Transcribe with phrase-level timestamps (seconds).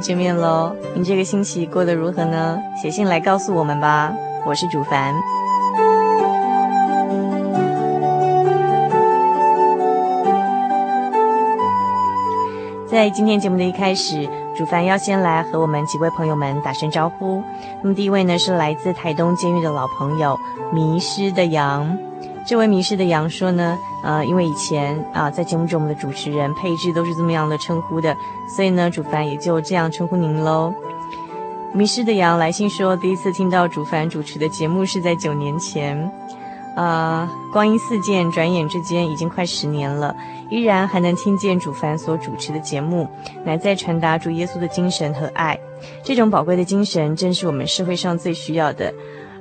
[0.00, 0.74] 见面喽！
[0.94, 2.58] 您这个星期过得如何呢？
[2.80, 4.12] 写信来告诉我们吧。
[4.46, 5.14] 我是主凡。
[12.86, 17.42] 在今天节目的一开始，主凡要先来和我们几位朋友们打声招呼。
[17.82, 20.38] 那么第一位呢，是来自台东监狱的老朋友
[20.72, 21.98] 迷失的羊。
[22.48, 28.16] 这位迷失的羊说呢，呃，因为以前啊、在节目中我们的主持人配置都是这么样的称呼的，
[28.56, 30.72] 所以呢，主凡也就这样称呼您喽。
[31.74, 36.10] 迷失的羊来信说，第一次听到主凡主持的节目是在九年前，
[36.74, 40.16] 呃，光阴似箭，转眼之间已经快十年了，
[40.48, 43.06] 依然还能听见主凡所主持的节目，
[43.44, 45.58] 乃在传达主耶稣的精神和爱。
[46.02, 48.90] 这种宝贵的精神，正是我们社会上最需要的。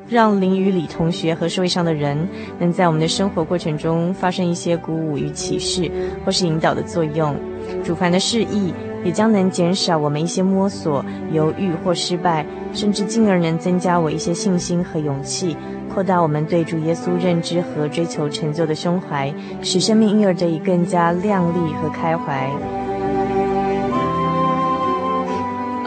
[0.10, 2.18] 让林与李同学和社会上的人
[2.60, 5.92] 能在我们的生活过程中发生一些鼓舞与启示，
[6.26, 7.36] 或是引导的作用。
[7.84, 8.74] 主凡的示意
[9.04, 11.04] 也将能减少我们一些摸索、
[11.34, 15.58] 犹豫或失败，甚至进而能增加我一些信心和勇气，
[15.94, 22.50] 扩大我们对主耶稣认知和追求成就的胸怀，使生命因而得以更加亮丽和开怀。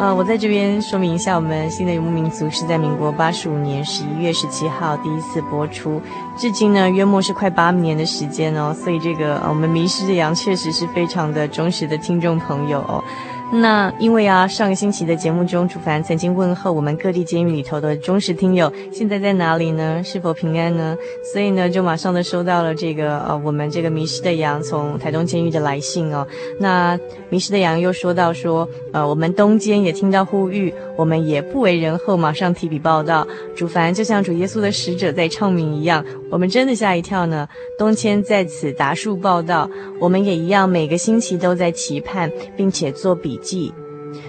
[0.00, 6.00] 呃，我在这边说明一下，我们《新的游牧民族》是在民国八十五年十一月十七号第一次播出，
[6.38, 13.04] 至今呢约莫是快八年的时间哦，所以这个我们迷失的羊确实是非常的忠实的听众朋友哦。
[13.52, 20.00] 那因为啊，上个星期的节目中，主凡曾经问候我们各地监狱里头的忠实听友，现在在哪里呢？
[20.04, 20.96] 是否平安呢？
[21.32, 26.24] 所以呢，就马上的收到了这个呃，我们这个迷失的羊从台东监狱的来信哦。
[26.60, 33.26] 那迷失的羊又说到说，呃，我们东监也听到呼吁，我们也不为人后，马上提笔报道。
[33.56, 37.48] 主凡就像主耶稣的使者在唱名一样，我们真的吓一跳呢。
[37.76, 39.68] 东迁在此达数报道，
[39.98, 43.36] 我们也一样，每个星期都在期盼，并且做笔。
[43.42, 43.72] 记，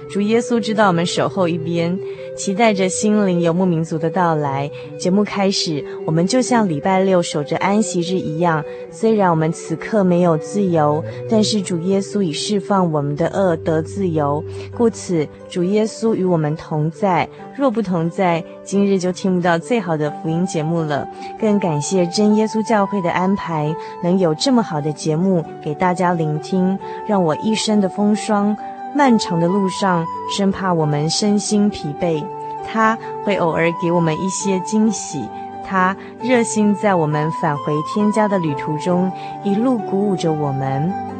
[0.09, 1.97] 主耶稣知道我们守候一边，
[2.35, 4.69] 期待着心灵游牧民族的到来。
[4.97, 8.63] 节目开始，我们就像礼拜六守着安息日一样。
[8.89, 14.43] 虽然我们此刻没有自由，但是主耶稣已释放我们的恶得自由，
[14.75, 17.27] 故此主耶稣与我们同在。
[17.57, 21.07] 若不同在，今日就听不到最好的福音节目了。
[21.39, 26.77] 更感谢真耶稣教会的安排，能有这么好的节目给大家聆听，
[27.07, 28.55] 让我一生的风霜。
[28.93, 32.23] 漫长的路上，生怕我们身心疲惫，
[32.67, 35.27] 他会偶尔给我们一些惊喜。
[35.65, 39.09] 他热心在我们返回天家的旅途中，
[39.43, 41.10] 一路鼓舞着我们。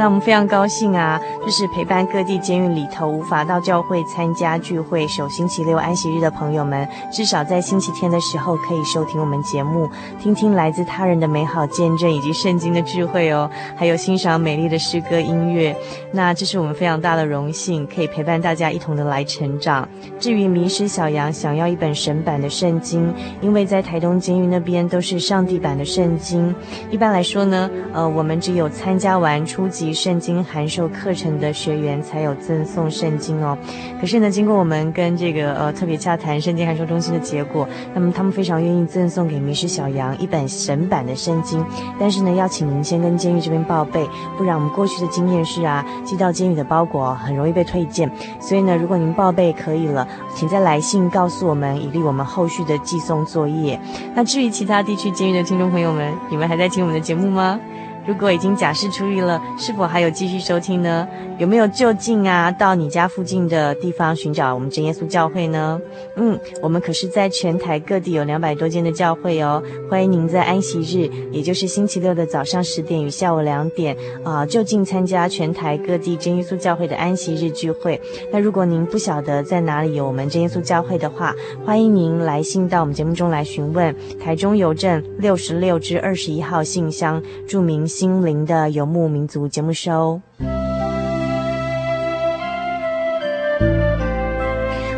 [0.00, 9.86] 那我们非常高兴啊，就是陪伴各地监狱里头无法到教会参加聚会、守星期六安息日的朋友们，至少在星期天的时候可以收听我们节目，
[10.18, 15.76] 听听来自他人的美好见证以及圣经的智慧哦，还有欣赏美丽的诗歌音乐。
[16.10, 19.86] 那这是我们非常大的荣幸，可以陪伴大家一同的来成长。
[20.18, 23.12] 至于迷失小羊想要一本神版的圣经，
[23.42, 26.54] 因为在台东监狱那边都是上帝版的圣经，
[26.90, 29.89] 一般来说呢，呃，我们只有参加完初级。
[29.92, 33.56] 圣经函授课程的学员才有赠送圣经哦。
[34.00, 41.64] 可是呢，经过我们跟这个呃特别洽谈圣经函授中心的结果，那么他们非常愿意赠送给迷失小羊一本神版的圣经，
[41.98, 48.10] 但是呢，要请您先跟监狱这边报备，不然我们过去的经验是啊，寄到监狱的包裹很容易被退件。
[48.40, 53.78] 所以呢，如果您报备可以了，请再来信告诉我们，以利我们后续的寄送作业。
[54.14, 57.58] 那至于其他地区监狱的听众朋友们，你们还在听我们的节目吗？
[58.06, 61.06] 如果已经假释出狱了，是否还有继续收听呢？
[61.38, 65.80] 有没有就近啊，到你家附近的地方寻找我们真耶稣教会呢？
[66.16, 69.62] 嗯，我们可是在全台各地有两百多间的教会哦。
[69.88, 78.00] 欢迎您在安息日，也就是星期六的早上十点与下午两点啊，就近参加全台各地真耶稣教会的安息日聚会。
[78.32, 83.94] 那如果您不晓得在哪里有我们真耶稣教会的话，欢迎您来信到我们节目中来询问。
[84.18, 87.89] 台中邮政六十六至二十一号信箱，注明。
[87.90, 90.20] 心灵的游牧民族节目收。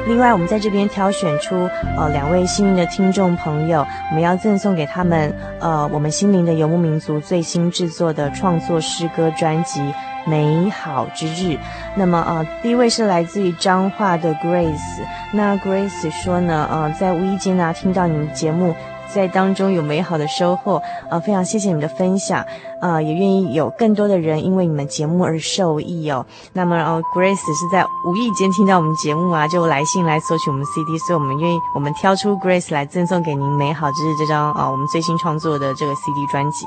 [0.06, 1.54] 另外，我们在这边挑选出
[1.96, 9.80] 呃两位幸运的听众朋友，我们要赠送给他们呃我们心灵的游牧民族最新制作的创作诗歌专辑
[10.26, 11.54] 《美好之日》。
[11.96, 15.00] 那么呃第一位是来自于彰化的 Grace，
[15.32, 18.74] 那 Grace 说呢呃在无意间呢听到你们节目。
[19.14, 20.80] 在当中有美好的收获，
[21.10, 22.44] 呃，非常谢谢你们的分享，
[22.80, 26.24] 呃，也愿意有更多的人因为你们节目而受益哦。
[26.52, 36.66] 那么，呃，Grace 是在无意间听到我们节目啊，就来信来索取我们 CD，所以我们愿意我们挑出 Grace 来赠送给您《美好之日》这张啊、我们最新创作的这个 CD 专辑。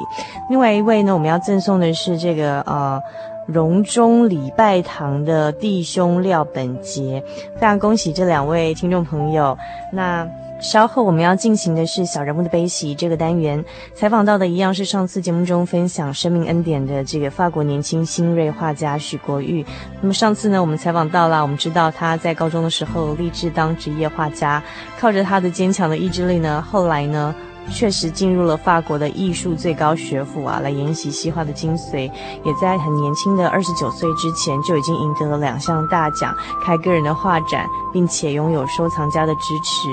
[0.49, 3.01] 另外一位呢，我们要赠送的是这个呃
[3.47, 7.23] 荣中礼拜堂的弟兄廖本杰，
[7.55, 9.57] 非常恭喜这两位听众朋友。
[9.91, 10.27] 那。
[10.59, 13.63] 稍后我们要进行的是小人物的悲喜这个单元，
[13.93, 19.65] 采访到的一样是上次节目中分享生命恩典的这个法国年轻新锐画家许国玉。
[20.01, 24.63] 那么上次呢，我们采访到了，我们知道他在高中的时候立志当职业画家，
[24.99, 27.35] 靠着他的坚强的意志力呢，后来呢。
[27.71, 32.11] 确实进入了法国的艺术最高学府啊，来研习西画的精髓，
[32.43, 36.33] 也在很年轻的二十九岁之前就已经赢得了两项大奖，
[36.63, 39.89] 开个人的画展，并且拥有收藏家的支持。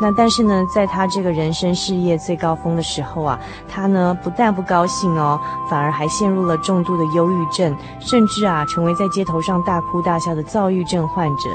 [0.00, 3.38] 那但是呢，在他这个人生事业最高峰的时候啊，
[3.68, 5.40] 他呢不但不高兴哦，
[5.70, 11.48] 反而还陷入了重度的忧郁症，甚至啊成为在街头上大哭大笑的躁郁症患者。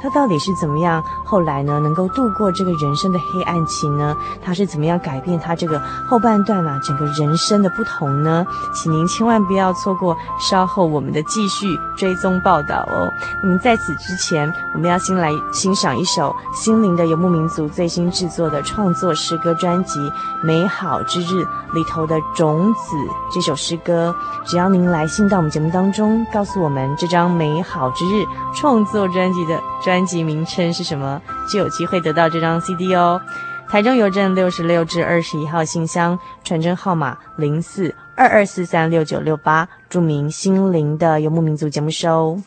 [0.00, 4.16] 他到底是怎么样后来呢能够度过这个人生的黑暗期呢？
[4.40, 5.15] 他是怎么样改？
[5.16, 11.66] 改变他这个后半段啊，整个人生的不同呢，请您千万不要错过稍后我们的继续
[11.96, 13.10] 追踪报道哦。
[13.42, 19.98] 那么在此之前，我们要先来欣赏一首心灵的游牧民族最新制作的创作诗歌专辑
[20.42, 21.40] 《美好之日》
[21.72, 22.96] 里头的《种子》
[23.32, 24.14] 这首诗歌。
[24.44, 28.22] 只要您来信到我们节目当中，告诉我们这张《美好之日》
[28.54, 33.18] 创作专辑的专辑名称是什么，就有机会得到这张 CD 哦。
[33.68, 42.40] 台中邮政六十六至二十一号信箱，传真号码零四二二四三六九六八，著名“心灵的游牧民族”节目收。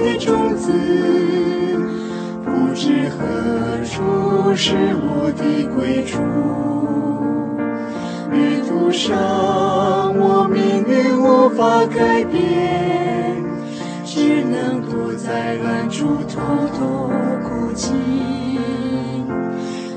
[0.00, 0.72] 的种子。
[2.44, 3.24] 不知何
[3.84, 5.42] 处是我的
[5.74, 6.20] 归处，
[8.30, 9.14] 旅途上
[10.18, 13.42] 我命运无法改变，
[14.04, 16.40] 只能躲在暗处偷
[16.78, 17.10] 偷
[17.42, 17.94] 哭泣。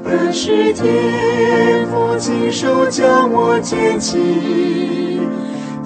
[0.03, 5.19] 但是天父亲手将我捡起，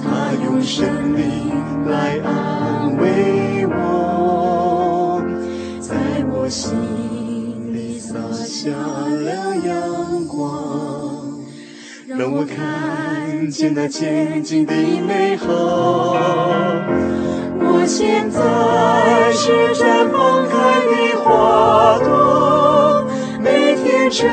[0.02, 1.52] 他用生命
[1.88, 3.43] 来安慰
[6.54, 11.40] 心里洒下了阳光，
[12.08, 16.16] 让我看见那前景的美好。
[17.60, 20.54] 我现在是绽放开
[20.92, 23.08] 的花朵，
[23.42, 24.30] 每天沉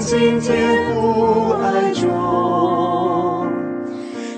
[0.00, 3.46] 浸天父爱中，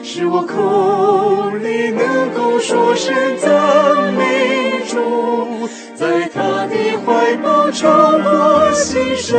[0.03, 4.99] 使我口里能够说声赞美主，
[5.99, 9.37] 在他的怀抱中我新生，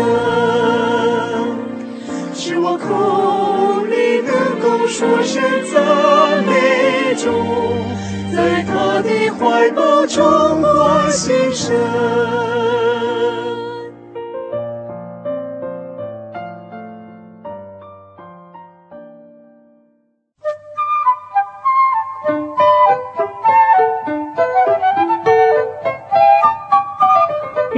[2.34, 7.30] 使我口里能够说声赞美主，
[8.36, 10.22] 在他的怀抱中
[10.62, 11.74] 我新生。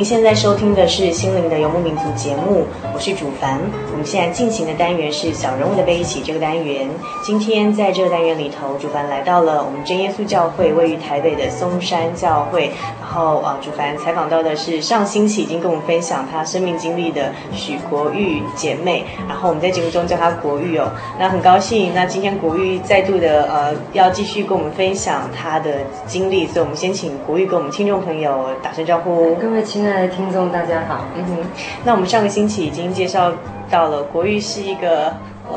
[0.00, 2.64] 您现在收听的是《心灵的游牧民族》节目，
[3.00, 3.58] 是主凡。
[3.92, 6.86] 我们现在进行的单元是“小人物的悲喜”这个单元。
[7.22, 12.70] 今天在这个单元里头，主凡来到了我们真耶稣教会，位于台北的松山教会。
[13.00, 19.04] 然后啊，主凡采访到的是上星期已经跟我们分享他生命经历的许国玉姐妹。
[19.26, 20.92] 然后我们在节目中叫她国玉哦。
[21.18, 29.34] 那很高兴，那今天国玉再度的呃要继续跟我们分享她的经历，所以我们先请国玉跟我们听众朋友打声招呼。
[29.36, 31.04] 各位亲爱的听众，大家好。
[31.16, 31.36] 嗯哼，
[31.84, 33.32] 那我们上个星期已经介绍
[33.70, 35.12] 到了国玉是一个。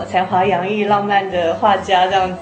[0.10, 2.38] 才华洋溢、浪漫的画家这样子，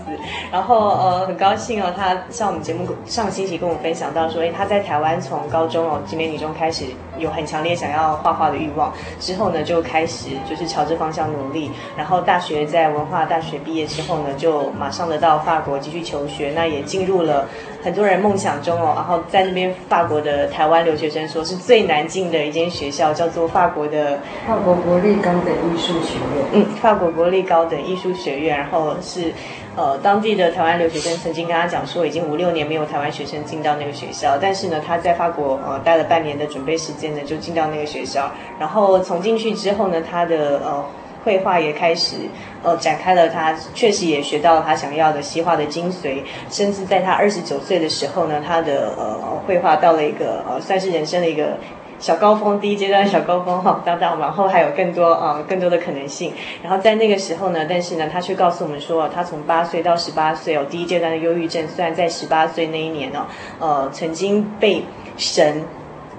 [0.53, 6.85] 然后呃很高兴哦，他上我们节目上星期跟我分享到说，诶他在台湾从高中哦集美女中开始
[7.17, 17.45] 有很强烈想要画画的欲望，之后呢就开始就是朝这方向努力，然后大学在文化大学毕业之后呢，就马上的到法国继续求学，那也进入了
[17.83, 27.41] 很多人梦想中哦，然后在那边法国的台湾留学生说是最难进的一间学校，叫做法国的法国国立高等艺术学院，嗯，法国国立。
[27.41, 29.33] 高等艺术学院，然后是，
[29.75, 40.85] 呃，当地的台湾留学生曾经跟他讲说，已经五六年没有台湾学生进到那个学校，但是呢，他在法国呃待了半年的准备时间呢，就进到那个学校，然后从进去之后呢，他的呃
[41.23, 42.15] 绘画也开始
[42.63, 51.57] 呃展开了，他确实也学到了他想要的西画的精髓，甚至在他二十九岁的时候呢，他的呃绘画到了一个呃算是人生的一个。
[51.99, 56.33] 小高峰，第一阶段小高峰哈，当当往后还有更多啊、更多的可能性。
[56.63, 63.27] 然后在那个时候呢，但是呢，他却告诉我们说，他从八岁到十八岁哦，第一阶段的忧郁症，虽然在十八岁那一年呢，
[63.59, 64.83] 呃，曾经被
[65.15, 65.63] 神。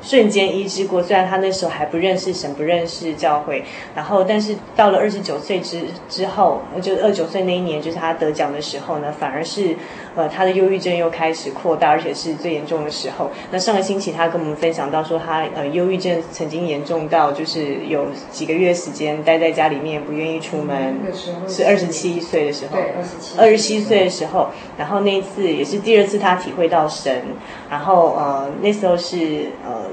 [0.03, 9.77] 瞬间医治过，虽然他那时候还不认识神，不认识教会，然后但是到了二十九岁之之后，就二十九岁那一年，就是他得奖的时候呢，反而是
[10.15, 13.31] 呃他的忧郁症又开始扩大，而且是最严重的时候。
[13.51, 21.01] 那上个星期他跟我们分享到说，他呃忧郁症曾经严重到就是有几个月时间待在家里面不愿意出门，
[21.49, 27.23] 是二十七岁的时候，对，二十七，二十七岁的时候，然后那一次也是第二次他体会到神，
[27.71, 29.87] 然后呃那时候是呃。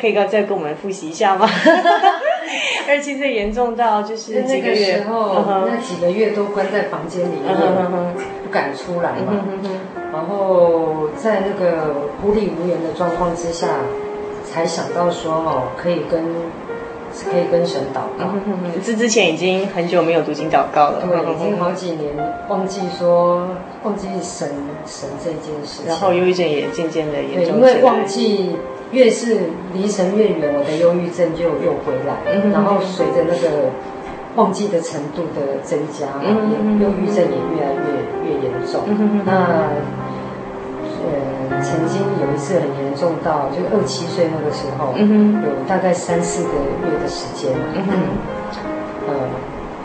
[0.00, 1.44] 可以再跟我们复习一下吗？
[2.86, 8.14] 二十七岁严重到就是几个月，那个时候、嗯、那几个月都关在房间里面，嗯、
[8.48, 9.44] 不敢出来嘛。
[9.62, 9.70] 嗯、
[10.10, 13.68] 然后在那个孤立无援的状况之下，
[14.44, 16.24] 才想到说哦，可以跟
[17.30, 18.30] 可以跟神祷告。
[18.82, 22.14] 这之前已经很久没有读经祷告了，对，已经好几年
[22.48, 23.48] 忘记说
[23.82, 24.48] 忘记神
[24.86, 25.82] 神这件事。
[25.86, 28.56] 然后忧郁症也渐渐的严重，因为忘记。
[28.90, 29.36] 越是
[29.74, 33.68] 离神越远，我的忧郁症就又回来，嗯、然后随着那个
[34.34, 37.97] 忘记的程度的增加，嗯、忧郁症也越来越
[38.28, 38.82] 越严重。
[38.86, 39.32] 嗯、那
[41.00, 46.50] 呃，曾经有一次很严重到，就二七岁那个时候，嗯、有大概三四个
[46.84, 47.82] 月的时间，嗯
[49.08, 49.14] 呃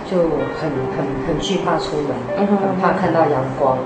[0.06, 0.18] 就
[0.60, 3.78] 很很很惧怕出门，很怕看到阳光，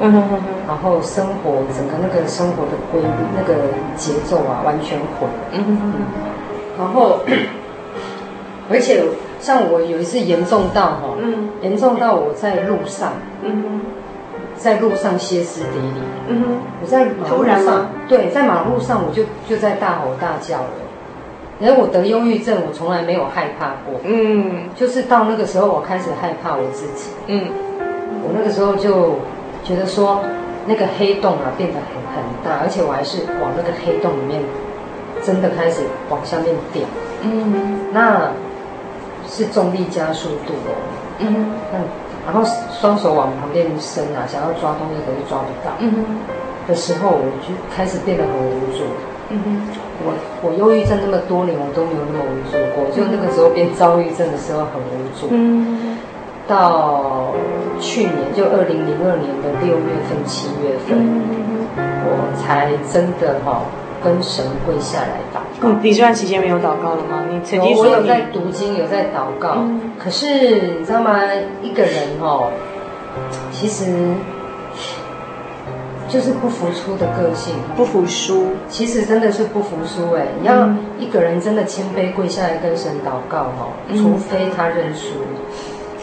[0.67, 3.53] 然后生活整个那个生活的规律、那个
[3.95, 5.63] 节奏啊，完全毁了。
[6.77, 7.19] 然后，
[8.69, 9.03] 而且
[9.39, 13.13] 像我有一次严重到哈，嗯、严重到我在路上，
[14.57, 20.69] 在路上歇斯底里，嗯、哼我在马路上，对，在马路上我就就在大吼大叫了。
[21.59, 23.99] 然后我得忧郁症，我从来没有害怕过。
[24.03, 27.09] 嗯，就是到那个时候，我开始害怕我自己。
[27.27, 27.49] 嗯，
[28.23, 29.15] 我那个时候就
[29.63, 30.21] 觉得说，
[30.67, 34.41] 那个黑洞啊变得很很大，而且我还是往那个黑洞里面
[35.23, 36.83] 真的开始往下面掉。
[37.23, 38.31] 嗯，那
[39.27, 40.73] 是重力加速度哦。
[41.19, 41.79] 嗯，那
[42.25, 45.73] 然后双手往旁边伸啊，想要抓东西可是抓不到。
[45.79, 45.93] 嗯
[46.67, 48.83] 的时候，我就开始变得很无助。
[49.29, 49.67] 嗯哼，
[50.03, 52.83] 我我忧郁症那么多年，我都没有那么无助过。
[52.91, 55.27] 就那个时候变躁郁症的时候很无助。
[55.31, 55.97] 嗯，
[56.45, 57.31] 到
[57.79, 60.99] 去年就二零零二年的六月份、七月份，
[61.77, 63.71] 我才真的哈、哦、
[64.03, 65.23] 跟神跪下来
[65.81, 67.25] 你这段期间没有祷告了吗？
[67.29, 69.55] 你曾经我说有在读经，有在祷告。
[69.57, 71.19] 嗯可是你知道吗？
[71.63, 72.51] 一个人、哦，
[73.51, 73.85] 其实
[76.07, 77.55] 就是不服输的个性。
[77.75, 80.27] 不服输，其实真的是不服输哎！
[80.39, 85.15] 你要一个人真的谦卑跪下来跟神祷告哦、嗯除非他认输。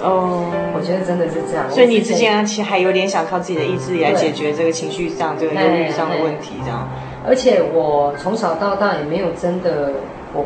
[0.03, 1.71] 哦，我觉得真的是这样。
[1.71, 6.87] 所以你之前其实还有点想靠自己的意志力来解决这个情绪上、这个忧郁上的问题，这样。
[7.27, 9.93] 而且我从小到大也没有真的
[10.35, 10.45] 我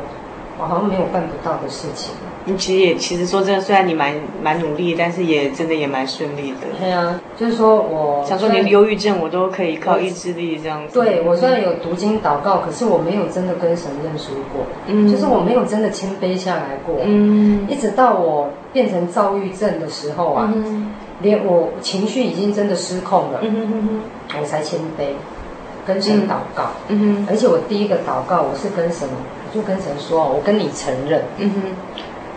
[0.58, 2.12] 我好像没有办不到的事情。
[2.44, 6.66] 你其实也其实说真的，虽然你蛮蛮努力，但是也真的也蛮顺利的。
[6.80, 10.94] 对啊，就是说我想说，连忧郁症我都可以靠意志力这样子。
[10.98, 14.64] 对，我虽然有读经祷告，可是我没有真的跟神认输过。
[14.86, 16.96] 嗯，就是我没有真的谦卑下来过。
[17.04, 25.12] 嗯，一直到我变成躁郁症的时候啊，嗯、连我情绪已经真的失控了，嗯哼哼哼我才谦卑
[25.88, 26.70] 跟神祷告。
[26.88, 31.24] 嗯哼，而且我第一个祷告，我是跟神，我就跟神说，我跟你承认。
[31.38, 31.62] 嗯哼。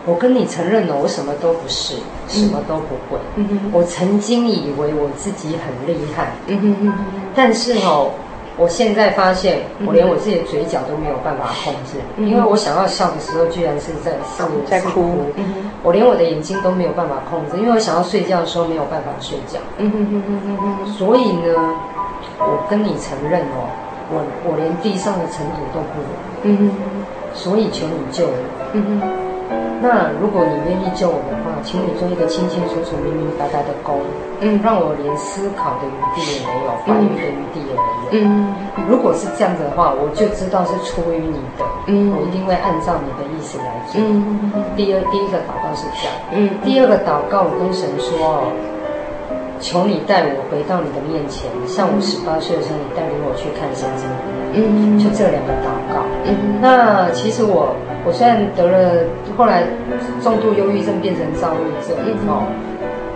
[0.03, 1.93] 我跟你承认了，我什么都不是，
[2.27, 3.19] 什么都不会。
[3.35, 6.31] 嗯哼，我曾经以为我自己很厉害。
[6.47, 7.05] 嗯哼哼哼。
[7.35, 8.09] 但是哦，
[8.57, 15.31] 我现在发现，我连我自己的嘴角都没有办法控制，因为我想要笑的时候，居然是在是在哭。
[15.35, 15.71] 嗯哼。
[15.83, 19.59] 我连我的眼睛都没有办法控制，因为我想要睡觉的时候没有办法睡觉。
[19.77, 20.93] 嗯哼哼哼哼哼。
[20.93, 21.75] 所以呢，
[22.47, 23.69] 我跟你承认哦，
[24.09, 26.07] 我我连地上的尘土都不如。
[26.43, 26.71] 嗯哼。
[27.33, 28.33] 所以求你救我。
[28.73, 29.01] 嗯哼。
[29.81, 33.97] 那如果你愿意救我的话，请你做一个清清楚楚、明明白白的工，
[34.39, 38.29] 嗯，让我连思考的余地也没有，发育的余地也没有。
[38.29, 38.53] 嗯，
[38.87, 43.99] 如果是这样子的话，我就知道是出于你的，嗯，我一定会按照你的意思来做。
[43.99, 48.53] 嗯，第二第一个祷告是这样，嗯，第二个祷告我跟神说哦，
[49.61, 54.27] 求你带我回到你的面前，像我十八岁的时候，你带领我去看神经病。
[54.53, 56.03] 嗯，就这两个祷告。
[56.25, 59.05] 嗯，那其实我我虽然得了
[59.37, 59.63] 后来
[60.21, 61.95] 重度忧郁症变成躁郁症，
[62.27, 62.49] 哦，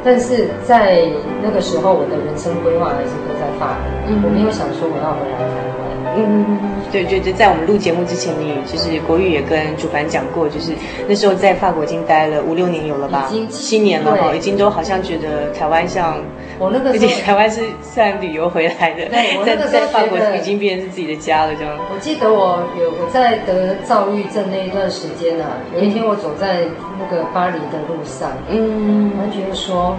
[0.04, 1.04] 但是在
[1.44, 3.90] 那个时候我的人生规划还是都在法国。
[4.08, 5.85] 嗯，我没有想说我要回来台湾。
[6.18, 6.60] 嗯，
[6.92, 10.72] 对，对对，在我们录节目之前，你就是国语也跟主凡讲过，就是
[11.08, 13.28] 那时候在法国已经待了五六年有了吧？
[13.30, 16.20] 已经七年了哈，已经都好像觉得台湾像
[16.58, 21.78] 我那个时候，毕竟台湾是算旅游回来的，对，我在在法国已经变成是自己的家了，这样。
[21.94, 26.66] 我记得我有我在得躁郁症那一段时间啊，有一天我走在
[27.00, 29.96] 那个巴黎的路上，嗯，我觉得说。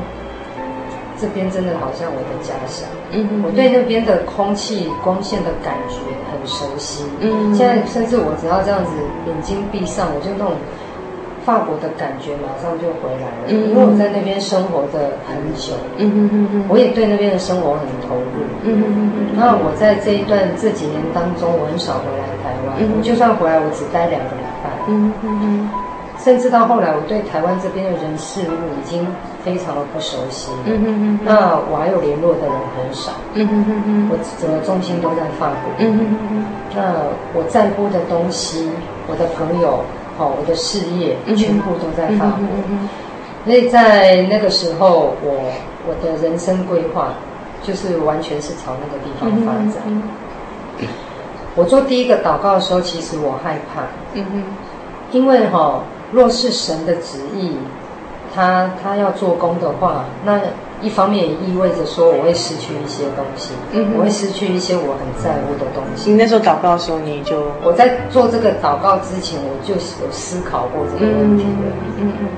[1.20, 5.96] 这边真的好像我的家乡，嗯哼，我对那边的空气、光线的感觉
[6.30, 8.90] 很熟悉，嗯，现在甚至我只要这样子
[9.26, 10.52] 眼睛闭上，我就那种
[11.44, 25.70] 法国的感觉马上就回来了，嗯，因为我在那边生活的很久，嗯哼哼哼，我也对那边的生活很投入，嗯哼哼哼，那我在这一段这几年当中，我很少回来台湾，嗯，就算回来，我只待两个礼拜，嗯哼哼。
[26.26, 29.06] 甚至到后来，我对台湾这边的人事物已经
[29.44, 30.50] 非常的不熟悉。
[30.64, 31.20] 嗯哼哼。
[31.22, 33.12] 那我还有联络的人很少。
[33.34, 34.10] 嗯哼哼哼。
[34.10, 35.70] 我整个重心都在法国。
[35.78, 36.44] 嗯哼哼哼。
[36.74, 36.82] 那
[37.32, 38.68] 我在乎的东西，
[39.06, 39.84] 我的朋友，
[40.18, 42.42] 好，我的事业，全部都在法国。
[42.42, 42.88] 嗯哼。
[43.44, 45.52] 所以在那个时候，我
[45.86, 47.10] 我的人生规划
[47.62, 49.80] 就是完全是朝那个地方发展。
[49.86, 50.02] 嗯
[50.80, 50.88] 嗯。
[51.54, 53.82] 我做第一个祷告的时候，其实我害怕。
[54.14, 54.42] 嗯哼。
[55.12, 55.82] 因为哈。
[56.12, 57.56] 若是神的旨意，
[58.34, 60.40] 他他要做工的话，那
[60.82, 66.10] 一方面也意味着说我会失去一些东西，嗯，我会失去一些我很在乎的东西。
[66.10, 72.28] 你那时候祷告的时候，你就我在做这个祷告之前，我就有思考过这个问题了，嗯嗯。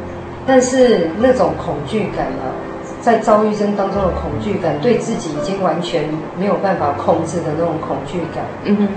[0.46, 2.54] 但是那种恐惧感啊，
[3.02, 8.88] 在遭遇症当中的恐惧感，对自己已经完全没有办法控制的那种恐惧感，嗯哼，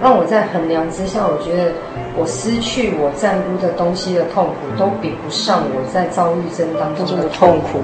[0.00, 1.72] 让我在衡量之下，我觉得。
[2.20, 7.78] 我失去我在乎的东西的痛苦，都比不上我在遭遇症当中的痛苦。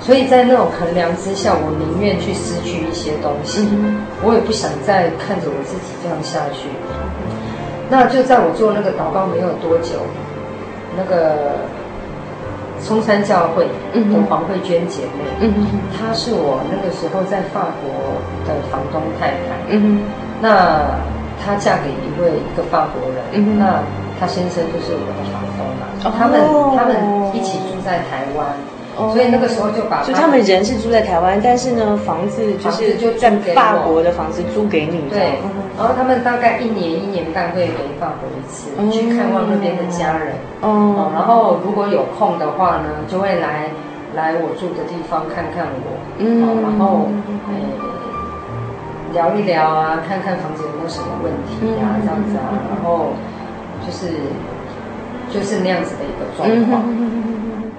[0.00, 3.62] 所以在那种衡量之下，我宁愿去失去一些东西，
[4.26, 6.66] 我也不想再看着我自己这样下去。
[7.88, 10.02] 那就在我做那个祷告没有多久，
[10.98, 11.62] 那个
[12.80, 15.46] 松山教会的黄慧娟姐妹，
[15.94, 18.18] 她是我那个时候在法国
[18.50, 20.02] 的房东太太，嗯，
[20.40, 20.80] 那
[21.44, 23.82] 她嫁给一位一个法国人，嗯，那
[24.18, 26.40] 她先生就是我的房东嘛，哦，他们
[26.76, 28.46] 他们一起住在台湾。
[29.14, 35.08] 所以那个时候就把，就他们人是住在台湾，但是呢，房子就是就在法国的房子租给你。
[35.08, 35.38] 对，
[35.78, 40.34] 然后他们大概一年一年半会回法国一次，去看望那边的家人。
[40.62, 43.70] 哦，然后如果有空的话呢，就会来
[44.16, 45.94] 来我住的地方看看我。
[46.18, 47.06] 嗯，然后
[49.12, 53.12] 聊一聊啊，看看房子有没有什么问题啊，这样子啊，然后
[53.86, 54.08] 就是
[55.32, 56.82] 就是那样子的一个状况。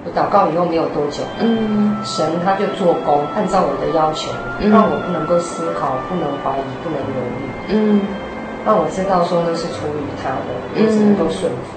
[0.02, 8.00] 我祷告以后没有多久，嗯，神他就做工，按照我的要求，嗯、让我不能够思考，不能怀疑，不能犹豫，嗯，
[8.64, 11.76] 让我知道说那是出于他的，我只能够顺服。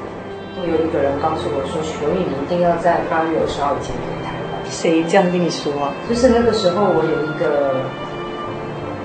[0.63, 5.68] 有一个人告诉我说：“许留意，你一定要在八月二十号以前回台湾。”谁这样跟你说？
[5.84, 7.84] 啊就是那个时候，我有一个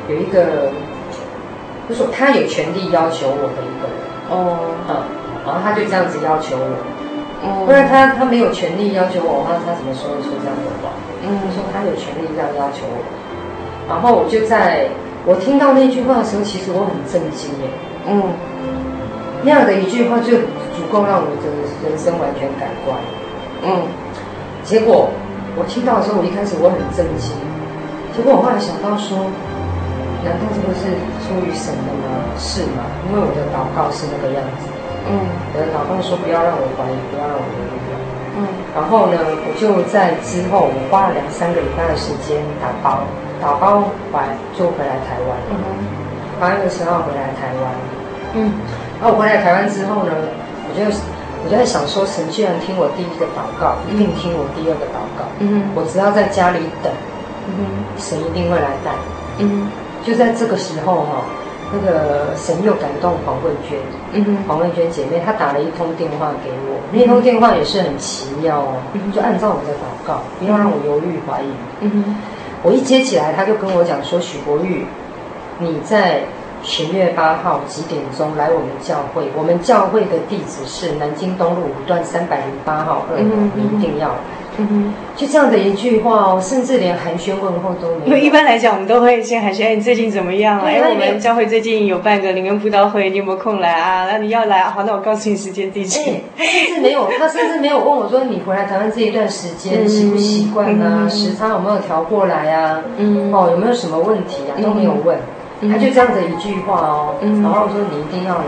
[0.08, 0.72] 有一个，
[1.88, 3.96] 就是他有权利要求我的一个人
[4.30, 4.96] 哦，嗯，
[5.44, 7.64] 然后他就这样子要求我。
[7.64, 10.90] 不然他他没有权利要求我，那他怎么说得出这样的话？
[11.22, 12.98] 嗯，说他有权利这样要求我。
[13.88, 14.88] 然后我就在
[15.24, 17.70] 我听到那句话的时候，其实我很震惊耶。
[18.08, 18.34] 嗯，
[19.44, 20.38] 那样的一句话就
[20.74, 21.46] 足够让我的
[21.84, 22.98] 人生完全改观。
[23.62, 23.86] 嗯，
[24.64, 25.10] 结果
[25.56, 27.36] 我听到的时候，我一开始我很震惊。
[28.16, 29.30] 结果我后来想到说，
[30.24, 30.90] 难道这个是
[31.24, 32.08] 出于神的吗？
[32.38, 32.82] 是吗？
[33.08, 34.66] 因为我的祷告是那个样子。
[35.08, 37.42] 嗯，我的祷告说不要让我怀疑，不要让我。
[38.38, 43.02] 嗯，然后呢，我就在之后，我花了两三个礼拜的时间打包，
[43.42, 45.34] 打包完就回来台湾。
[45.50, 45.58] 嗯，
[46.38, 47.66] 八月十号回来台湾。
[48.34, 48.52] 嗯，
[49.00, 50.86] 然后我回来台湾之后呢，我就
[51.42, 55.26] 我就在想说，神既然听我第一个祷告，一定听我第二个祷告。
[55.40, 56.92] 嗯，我只要在家里等，
[57.48, 58.92] 嗯，神一定会来带。
[59.38, 59.66] 嗯，
[60.08, 61.24] 就在这个时候哈。
[61.70, 63.76] 那个神又感动黄慧娟，
[64.14, 68.72] 嗯哼，黄慧娟姐妹，她打了一通电话给我，那通电话也是很奇妙哦，
[69.12, 71.50] 就按照我的祷告，不要让我犹豫怀疑，
[71.82, 72.16] 嗯哼，
[72.62, 74.86] 我一接起来，他就跟我讲说，许国玉，
[75.58, 76.22] 你在
[76.62, 79.28] 十月八号几点钟来我们教会？
[79.36, 84.16] 我们教会的地址是南京东路五段三百零八号二楼，你一定要来。
[84.60, 88.06] 嗯哼，就这样的一句话哦，甚至连寒暄问候都没有。
[88.06, 90.60] 因为一般来讲，我们都会先寒暄，哎，你最近怎么样？
[90.60, 94.06] 哎，我们教会最近有办个灵恩布道会，你有没有空来啊？
[94.10, 96.00] 那你要来，好，那我告诉你时间地址。
[96.36, 101.08] 他甚至没有， 他甚至没有问我说，你回来台湾这一段时间习不习惯啊？
[101.08, 102.80] 时差有没有调过来啊？
[102.96, 104.58] 嗯，哦，有没有什么问题啊？
[104.60, 105.16] 都没有问，
[105.70, 108.44] 他就这样的一句话哦，然后我说你一定要来。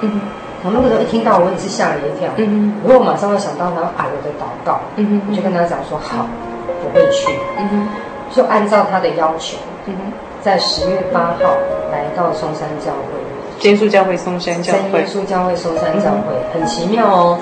[0.00, 0.20] 嗯。
[0.64, 2.30] 我那个时候一听到，我也是吓了一跳。
[2.36, 4.80] 嗯哼，然后我马上会想到他矮我的祷告。
[4.96, 6.26] 嗯哼，我就跟他讲说：“好，
[6.66, 7.88] 我会去。”嗯哼，
[8.30, 9.58] 就按照他的要求。
[9.86, 11.56] 嗯哼，在十月八号
[11.90, 13.18] 来到松山教会。
[13.58, 14.78] 真耶稣教会松山教会。
[14.82, 17.38] 真耶稣教会松山教会，很奇妙哦。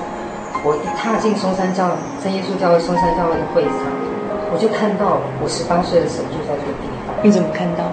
[0.63, 1.89] 我一踏进松山教
[2.23, 3.89] 真耶稣教会松山教会的会场，
[4.53, 7.15] 我就看到我十八岁的神就在这个地方。
[7.23, 7.85] 你怎么看到？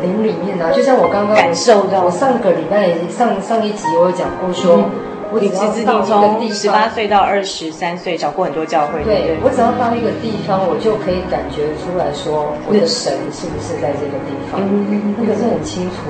[0.00, 4.84] 灵里面啊，就像我刚刚感受到，我上个礼拜上上一集我有讲过说，说
[5.30, 5.52] 我只要
[5.84, 9.04] 到一个地方，十八岁到二十三岁，找过很多教会。
[9.04, 14.60] 对，我只要到一个地方，我就可以感觉出来说，我的神是不是在这个地方？
[14.64, 16.08] 嗯，那个是很清楚，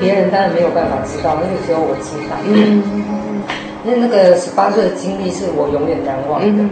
[0.00, 2.34] 别人当然没有办法知道，那个只有我知道。
[2.42, 2.82] 嗯，
[3.86, 6.64] 那那个十八岁的经历是我永远难忘的。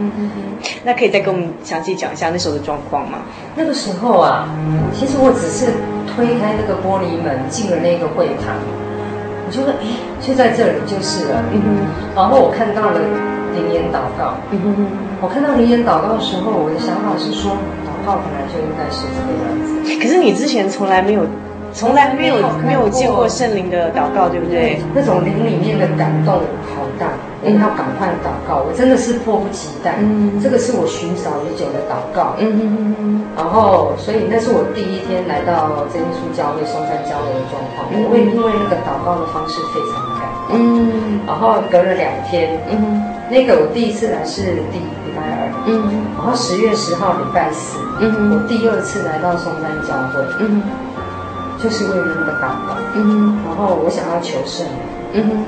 [0.85, 3.19] 那可以再跟我们详细讲一下那时候的状况吗？
[3.55, 4.49] 那个时候啊，
[4.93, 5.73] 其实我只是。
[6.15, 9.87] 推开那个玻璃门，进了那个会堂，我就说：“哎，
[10.21, 11.67] 就在这里就是了。”嗯哼。
[12.15, 13.01] 然后我看到了
[13.57, 14.39] 灵言祷告。
[14.53, 14.87] 嗯哼。
[15.21, 17.51] 我看到灵言祷告的时候，我的想法是说，
[17.83, 19.99] 祷告本来就应该是这个样子。
[19.99, 21.27] 可是你之前从来没有。
[21.75, 24.81] 从来没有没有见过圣灵的祷告，对不对？
[24.95, 26.35] 那种灵里面的感动
[26.71, 27.09] 好大，
[27.43, 29.97] 我要赶快祷告，我真的是迫不及待。
[29.99, 32.37] 嗯，这个是我寻找已久的祷告。
[32.39, 33.27] 嗯嗯嗯。
[33.37, 37.91] 然后，所以那是我第一天来到真耶稣教会松山教会的状况。
[37.91, 40.55] 我会因为那个祷告的方式非常的感动。
[40.55, 41.19] 嗯。
[41.27, 50.63] 然后隔了两天，嗯，那个我第一次来是第礼拜二，嗯，然后十月十号礼拜四，嗯，我第二次来到松山教会，嗯。
[51.65, 54.75] 就是为了那个祷告，嗯哼，然后我想要求圣灵，
[55.15, 55.45] 嗯哼，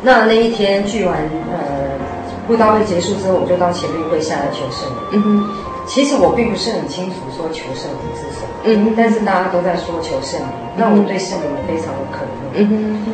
[0.00, 1.16] 那那一天聚完
[1.50, 1.98] 呃
[2.46, 5.50] 布道会结束之后，我就到前面跪下来求圣灵，嗯哼，
[5.86, 13.12] 其实我并不是很清楚说求圣灵是什么，嗯哼，但是大家都在说求圣灵，那我对圣灵非常的渴慕，嗯哼，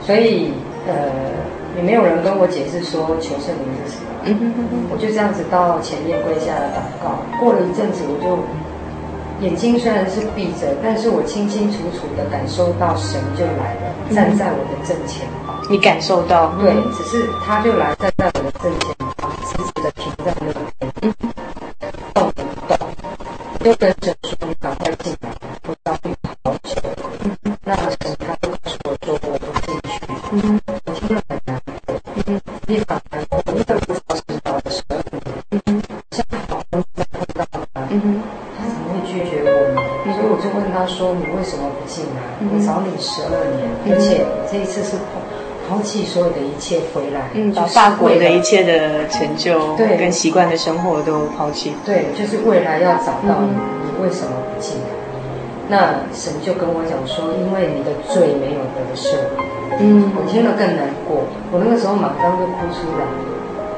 [0.00, 0.54] 所以
[0.88, 0.94] 呃，
[1.76, 4.08] 也没有人跟我解释说求圣灵是什么。
[4.24, 4.54] 嗯哼。
[4.92, 7.20] 我就这样子到前面跪下来祷告。
[7.38, 8.36] 过了一阵子，我就
[9.40, 15.56] 眼睛虽然是闭着，但是我清清楚楚的感受到神就来了，站在我的正前方。
[15.70, 16.52] 你感受到？
[16.60, 21.14] 对，只是他就来站在我的正前方，直直的停在那边，嗯，
[22.12, 22.78] 动不动，
[23.64, 25.30] 就跟神说：“你赶快进来，
[45.90, 54.86] 弃所有的一切回来，嗯，把法国的一切的成就，对，跟习惯的生活都抛弃，对，就是未来要找到你，嗯、你为什么不进来？
[55.66, 59.18] 那神就跟我讲说，因为你的罪没有得赦，
[59.82, 63.02] 嗯，我听了更难过，我那个时候马上就哭出来，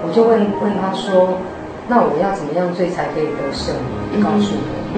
[0.04, 1.40] 我就问问他说，
[1.88, 3.72] 那我要怎么样罪才可以得赦？
[4.12, 4.92] 你告诉我，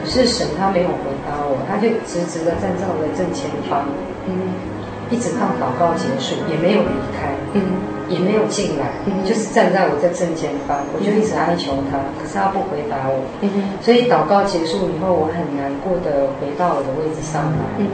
[0.00, 3.84] 可是神他没有回答我，他就直直的站在我的正前方，
[4.24, 4.74] 嗯。
[5.10, 7.62] 一直到祷告结束，也没有离开，嗯，
[8.08, 13.48] 也没有进来，嗯，就是站在我这正前方，我就一直哀求他，可是他不回答我，嗯，
[13.80, 17.86] 所以祷告结束以后，我很难过的回到我的位置上来，嗯，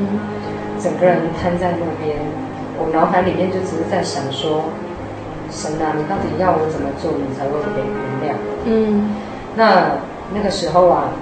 [0.81, 2.16] 整个人瘫在路边，
[2.81, 4.64] 我脑海里面就只是在想说，
[5.51, 7.85] 神啊，你到底要我怎么做，你才会被
[8.25, 8.37] 原谅？
[8.64, 9.11] 嗯，
[9.55, 10.01] 那
[10.33, 11.12] 那个时候啊，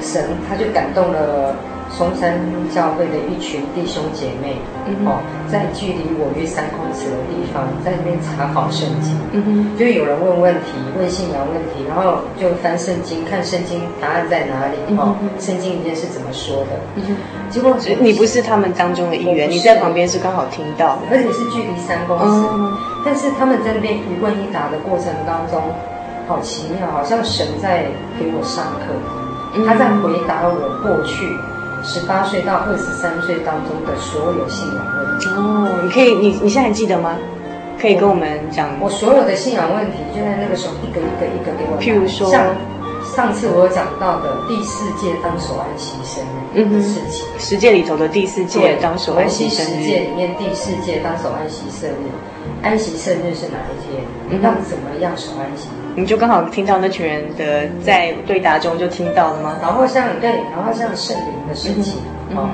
[0.00, 1.54] 神他就感动了。
[1.90, 2.38] 松山
[2.72, 5.18] 教会的一群弟兄姐妹，嗯、哦，
[5.50, 17.02] 在距离我约三公尺的地方，在那边查考圣经，嗯哼，就有人问问题，问信仰问题，然后就翻圣经，看圣经答案在哪里，哦，嗯、圣经里面是怎么说的，嗯，
[17.50, 22.24] 结果你不是他们当中的一员，你在旁边是刚好听到，而且是距离三公尺，
[22.54, 22.72] 嗯、
[23.04, 25.60] 但是他们在那边一问一答的过程当中，
[26.28, 28.94] 好奇妙，好像神在给我上课，
[29.56, 30.54] 嗯、他在回答我
[30.86, 31.36] 过去。
[31.82, 37.16] 十八岁到二十三岁当中的所有信仰问题哦，你可以，你你现在还记得吗？
[37.80, 38.90] 可以跟我们讲我。
[38.90, 41.78] 所有的信仰问题就在那个时候一个一个一个给我。
[41.80, 42.54] 譬如说，像
[43.16, 49.80] 上次我有讲到的第四届当守安息生日的事情，嗯、十届里头的第四届当守安息生日。
[49.80, 52.12] 十届里面第四届当守安息生日，
[52.62, 54.42] 安息生日是哪一天？
[54.42, 55.68] 要怎么样守安息？
[55.96, 59.56] 你就刚好听到那群人的在对答中就听到了吗？
[59.60, 61.94] 然后像对，然后像圣灵的事情
[62.34, 62.48] 哦。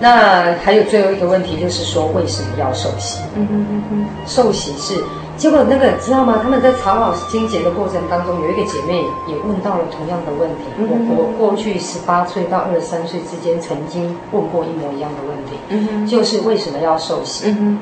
[0.00, 3.20] 那还有最后一个问题就是说，为什么要受洗？
[3.36, 5.00] 嗯嗯嗯嗯，受洗是
[5.36, 6.40] 结果那个知道吗？
[6.42, 8.94] 他们在查考经节的过程当中，有一个姐妹
[9.28, 10.64] 也问到了同样的问题。
[10.78, 17.44] 嗯、哼我我过去十八岁到二十三岁之间曾经问过一模一样的问题，嗯哼，就是为什么要受洗？
[17.46, 17.78] 嗯哼。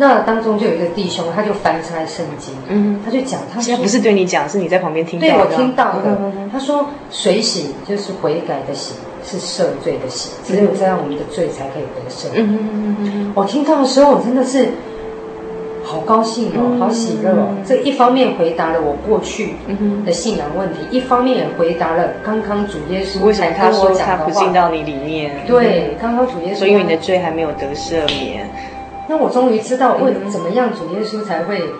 [0.00, 5.32] 那当中就有一个弟兄，他就翻开圣经，嗯，他就讲，他现在不是对你讲，是你在旁边听到的。
[5.34, 6.02] 对，我听到的。
[6.06, 12.28] 嗯嗯、他说水洗就是悔改的洗，是赦罪的洗，只有这样我们的罪才可以得赦。
[12.34, 14.68] 嗯嗯嗯，我听到的时候，我真的是
[15.84, 17.48] 好高兴哦，好喜乐哦。
[17.66, 19.56] 这一方面回答了我过去
[20.06, 25.30] 的信仰问题，一方面也回答了刚刚主耶稣为什么他说他不进到你里面。
[25.46, 28.48] 对，刚刚主耶稣说因为你的罪还没有得赦免。
[29.10, 31.74] 那我终于知道为怎么样主耶稣才会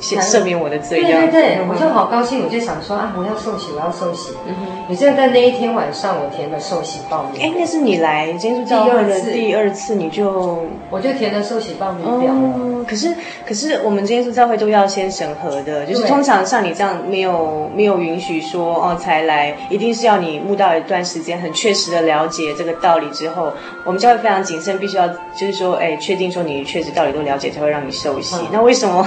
[0.00, 1.00] 赦免我的罪。
[1.00, 4.32] 对对对，我就好高兴，我就想说啊，我要受洗，我要受洗。
[4.46, 4.84] 嗯哼。
[4.88, 7.42] 你现在在那一天晚上，我填了受洗报名。
[7.42, 12.32] 哎，那是你来接触教会的第二次，你就我就填了受洗报名表。
[12.32, 13.14] 哦，可是
[13.46, 23.52] 可是我们接触教会都要先审核的，就是通常像你这样没有没有允许说哦才来，一定是要你悟到一段时间，很确实的了解这个道理之后，
[23.84, 28.36] 我们教会非常谨慎，必须要就是说哎确定说你确实道理都了解才会让你受洗。
[28.50, 29.06] 那为什么？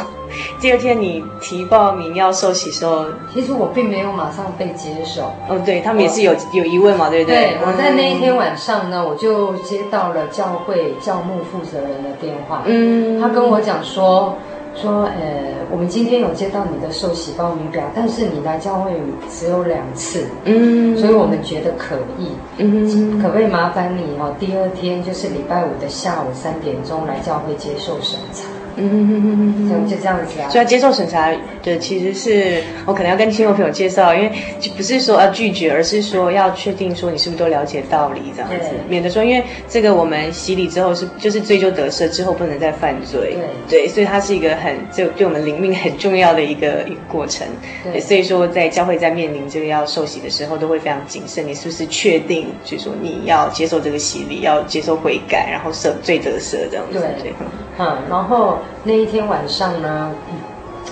[0.60, 5.24] 第二天你提报名要受洗的时候，其实我并没有马上被接受。
[5.48, 7.36] 哦，对他们也是有有疑问嘛，对不对？
[7.36, 12.64] 对，我在那一天晚上呢，我就接到了教会教牧负责人的电话。
[12.66, 14.36] 嗯，他跟我讲说
[14.76, 18.92] 说，呃，我们今天有接到你的受洗报名表，但是你来教会
[19.30, 20.26] 只有两次。
[20.46, 22.30] 嗯，所以我们觉得可疑。
[22.58, 24.34] 嗯，可不可以麻烦你哦？
[24.40, 28.46] 第二天就是礼拜五的下午三点钟来教会接受审查。
[28.78, 30.50] 嗯嗯嗯嗯嗯，就这样子啊。
[30.50, 31.32] 所以要接受审查
[31.64, 43.84] 的其实是我可能要跟亲友朋友介绍，因为就不是说要拒绝，而是说要确定说你是不是都了解道理这样子，免得说因为这个我们洗礼之后是就是追究得赦之后不能再犯罪，对。
[43.84, 47.48] 对，所以它是一个很就对我们灵命很重要的一个一个过程。
[47.84, 57.00] 对，所以说在教会在面临这个要受洗的时候，都会非常谨慎，你是不是确定，就是说你要接受这个洗礼，要接受悔改，然后赦罪得赦这样子。
[57.00, 57.34] 对，对
[57.78, 60.12] 嗯，然后那一天晚上呢，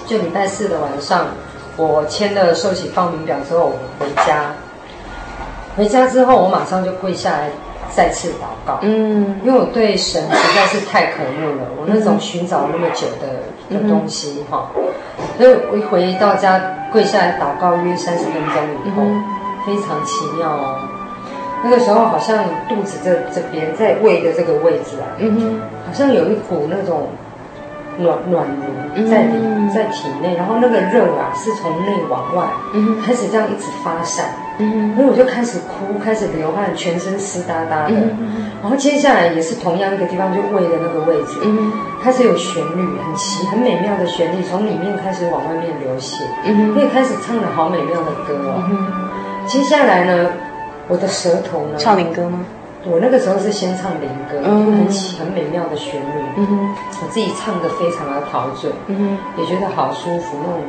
[0.07, 1.27] 就礼拜四的晚上，
[1.77, 4.53] 我签了受洗报名表之后，我回家，
[5.77, 7.49] 回家之后，我马上就跪下来
[7.89, 8.79] 再次祷告。
[8.81, 14.71] 嗯，因为我对神实在是太渴慕了，我那种寻找那么久的的东西哈，
[15.37, 16.59] 所以我一回到家
[16.91, 19.03] 跪下来祷告约三十分钟以后，
[19.65, 20.79] 非常奇妙哦。
[21.63, 27.09] 那个时候好像肚子这这边在胃的这个位置啊，嗯哼，好像有一股那种
[27.99, 32.45] 暖暖流在里、嗯、在体内，然后那个热啊是从内往外，
[33.05, 34.25] 开始这样一直发散，
[34.57, 50.29] 嗯哼，所以我就开始哭，开始流汗，全身湿哒哒的，嗯，然后接下来也是同样一个地方，就胃的那个位置，嗯哼，开始有旋律，很奇很美妙的旋律，从里面开始往外面流血，嗯哼，所以开始唱了好美妙的歌哦，嗯哼，接下来呢？
[50.91, 51.77] 我的舌头呢？
[51.77, 52.45] 唱灵歌吗？
[52.83, 60.59] 我那个时候是先唱灵歌，嗯、很奇很美妙的旋律，嗯哼，我自己唱的非常的陶醉，嗯哼，也觉得好舒服，那种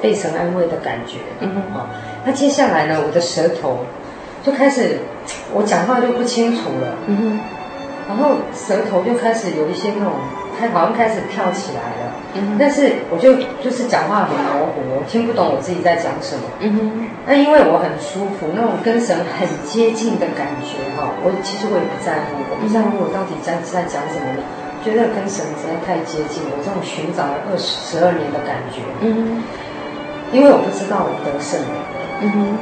[0.00, 1.88] 被神安慰的感觉，嗯哼，啊，
[2.24, 3.78] 那接下来呢，我的舌头
[4.44, 5.00] 就开始，
[5.54, 7.40] 我讲话就不清楚了，嗯哼，
[8.06, 10.12] 然后舌头就开始有一些那种，
[10.58, 12.14] 开好像开始跳起来了。
[12.36, 16.42] 嗯、但是我就就是讲话很模糊，我听不懂我自己在讲什么。
[16.58, 17.06] 嗯哼。
[17.26, 24.26] 那因为我很舒服，那种跟神很接近的感觉哈，我其实我也不在乎，我不在乎我到底在在讲什么，
[24.82, 28.82] 觉得跟神实在太接近，我这种寻找了二十十二年的感觉。
[29.00, 29.42] 嗯哼。
[30.32, 31.78] 因为我不知道我得胜了。
[32.22, 32.58] 嗯哼。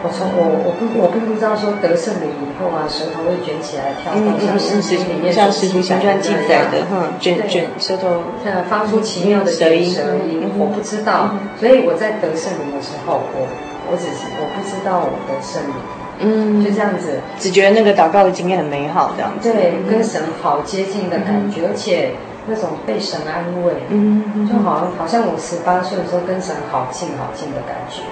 [0.00, 9.90] 我从我我不我并不知道说得胜了以后啊，舌头会卷起来跳，像圣经里面像《使徒行传》记载的，哈，卷卷舌头，呃，发出奇妙的舌音。
[9.90, 13.48] 舌音，我不知道，所以我在得圣灵的时候，我
[13.90, 15.74] 我只是我不知道我得圣灵，
[16.20, 22.14] 嗯，就这样子，只觉得那个祷告的经验很美好，这样子，对，跟神好接近的感觉，而且
[22.46, 28.02] 那种被神安慰，嗯，就好像好像我十八岁的时候跟神好近好近的感觉。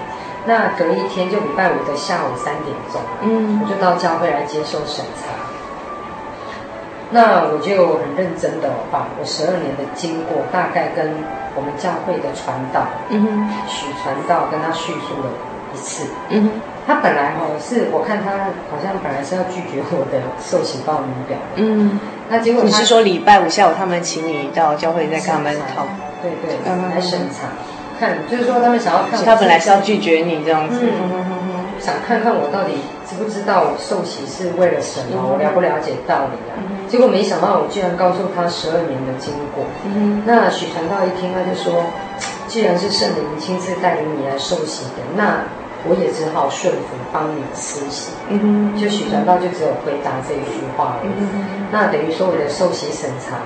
[0.47, 5.27] 那隔一天就礼拜五的下午三点钟，嗯，我就到教会来接受审查。
[7.09, 11.13] 那我就很认真的把我十二年的经过，大概跟
[11.55, 15.29] 我们教会的传道，嗯哼，许传道跟他叙述了
[15.73, 16.51] 一次，嗯哼，
[16.85, 18.31] 他本来哦是我看他
[18.69, 25.87] 好像本来是要拒绝我的受洗报名表，嗯，那结果你是说礼拜五下午他们请你到教会再跟他们讨，
[26.21, 26.57] 对对，
[26.93, 27.47] 来审查。
[27.99, 32.73] 看，就是说他们想要看，他本来是要拒绝你这样子，嗯，想看看我到底
[33.07, 36.55] 知不知道我受洗是为了什么，我了不了解道理啊？
[36.87, 39.65] 结果没想到我居然告诉他十二年的经过。
[40.25, 41.85] 那许传道一听，他就说，
[42.47, 45.43] 既然是圣灵亲自带领你来受洗的，那。
[45.85, 48.11] 我也只好顺服，帮你施洗。
[48.29, 50.99] 嗯哼，就许传道就只有回答这一句话了。
[51.03, 53.37] 嗯哼，那等于说我的受洗审查，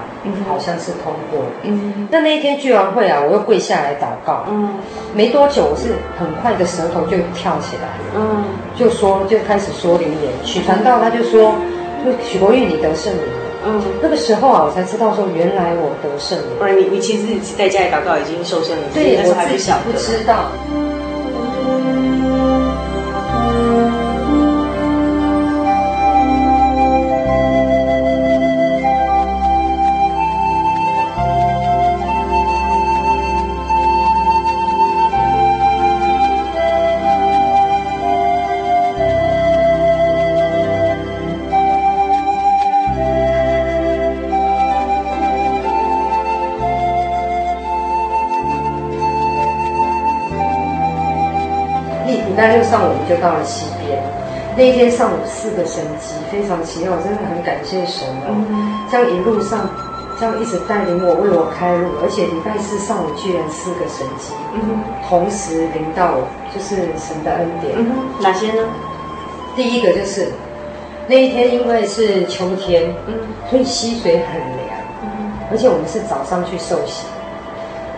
[0.48, 1.52] 好像是通过了。
[1.64, 4.46] 嗯哼，那那一天聚完会啊，我又跪下来祷告。
[4.50, 4.80] 嗯，
[5.14, 7.90] 没多久，我是很快的舌头就跳起来。
[8.16, 8.44] 嗯，
[8.76, 10.32] 就说就开始说灵言。
[10.44, 11.56] 许传道他就说，
[12.04, 13.40] 就许国玉你得圣灵了。
[13.64, 16.48] 嗯，那个时候啊，我才知道说原来我得圣灵。
[16.58, 20.50] 不然你你其实在家里祷告已经受圣灵，对，我自己不知道。
[53.12, 54.02] 就到了西边，
[54.56, 58.32] 那一天上午四个神机，非常奇妙，我真的很感谢神哦。
[58.90, 59.70] 这样一路上，
[60.18, 64.32] 这样一直带领我，为我开路，而且礼拜四上午居然四个神迹，
[65.10, 66.24] 同时临到我，
[66.56, 67.76] 就是神的恩典。
[68.22, 68.64] 哪些呢？
[69.58, 70.32] 第一个就是
[71.08, 72.96] 那一天，因为是秋天，
[73.50, 74.72] 所以溪水很凉，
[75.52, 77.11] 而且我们是早上去受洗。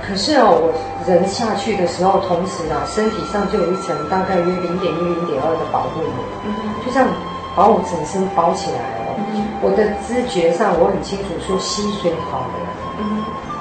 [0.06, 0.74] 可是哦，我
[1.08, 6.20] 人下去的时候，同时啊，身体上就有一层大概约零点一、零点二的保护膜，
[6.86, 7.08] 就这样
[7.56, 9.16] 把我整身包起来哦。
[9.62, 13.08] 我的知觉上，我很清楚说吸水好凉，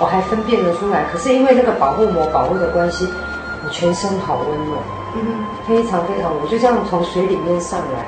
[0.01, 1.05] 我还分辨得出来。
[1.12, 3.07] 可是因为那个保护膜保护的关系，
[3.64, 4.82] 我全身好温暖，
[5.14, 8.03] 嗯，非常非常，我就这样从水里面上来，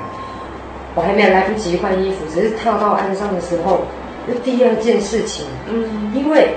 [0.93, 3.79] 我还没有来不及换衣服，只是跳到岸上的时候，
[4.27, 6.53] 就第二件事情，嗯，因为。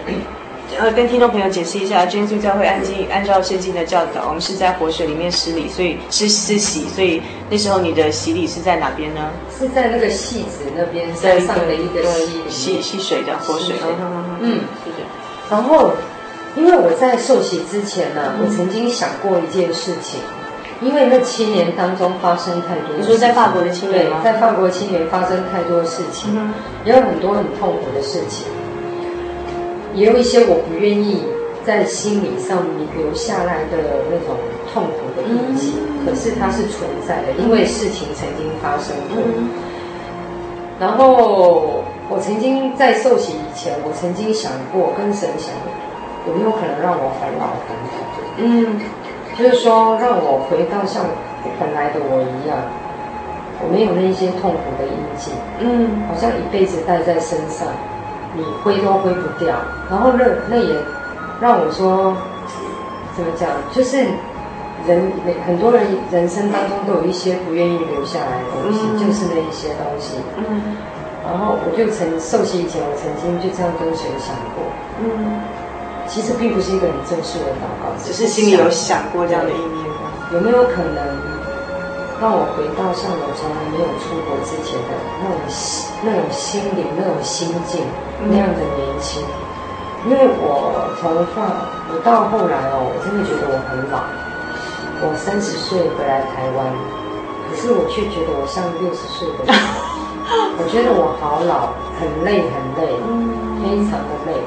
[0.76, 9.30] 呃，跟听众朋友解释一下，真耶稣教会按经按照圣经的教导，我们是在活水里面施礼，所以是施洗，所以那时候你的洗礼是在哪边呢？
[9.58, 12.02] 是在那个戏子那边山上的一个
[12.48, 13.76] 溪溪溪水的活水。
[14.40, 15.06] 嗯，是的。
[15.50, 15.92] 然后，
[16.54, 20.20] 因为我在受洗之前呢、啊，我曾经想过一件事情，
[20.82, 24.20] 因为那七年当中发生太多，你说在法国的七年吗？
[24.22, 26.52] 对，在法国的七年发生太多事情，嗯、
[26.84, 28.44] 也有很多很痛苦的事情。
[29.94, 31.22] 也有一些我不愿意
[31.64, 32.58] 在心理上
[32.96, 34.36] 留下来的那种
[34.72, 39.22] 痛苦的印记，嗯、可是它是存在的，因为事情曾经发生过。
[39.24, 39.48] 嗯、
[40.78, 45.52] 然后我曾经在受洗以前，我曾经想过跟神想，
[46.26, 48.16] 有没有可能让我返老还童？
[48.38, 48.80] 嗯，
[49.36, 51.04] 就是说让我回到像
[51.58, 52.56] 本来的我一样，
[53.60, 57.68] 我没有那些痛苦的印记，嗯，好像一辈子带在身上。
[58.38, 59.56] 你挥都挥不掉，
[59.90, 60.76] 然后那那也
[61.40, 62.14] 让我说
[63.16, 63.98] 怎么讲，就是
[64.86, 70.14] 人每很多人人生当中都有一些不愿意留下来的东西，嗯、就是那一些东西。
[70.36, 70.76] 嗯，
[71.26, 74.62] 然后我就曾受洗以前，我曾经就这样跟神想过。
[75.02, 75.42] 嗯，
[76.06, 79.84] 其实并不是一个很正式的祷告，只是心里有想过这样的意念。
[80.32, 81.02] 有没有可能？
[82.20, 87.78] 让我回到像我从来没有出国之前的那种心、那种心灵、那种心境，
[88.26, 89.22] 那样的年轻。
[90.06, 94.02] 因为我从发，我到后来哦，我真的觉得我很老。
[95.02, 96.70] 我三十岁回来台湾，
[97.50, 99.54] 可是我却觉得我像六十岁的人。
[100.58, 102.94] 我觉得我好老，很累，很累，
[103.62, 104.38] 非常的累。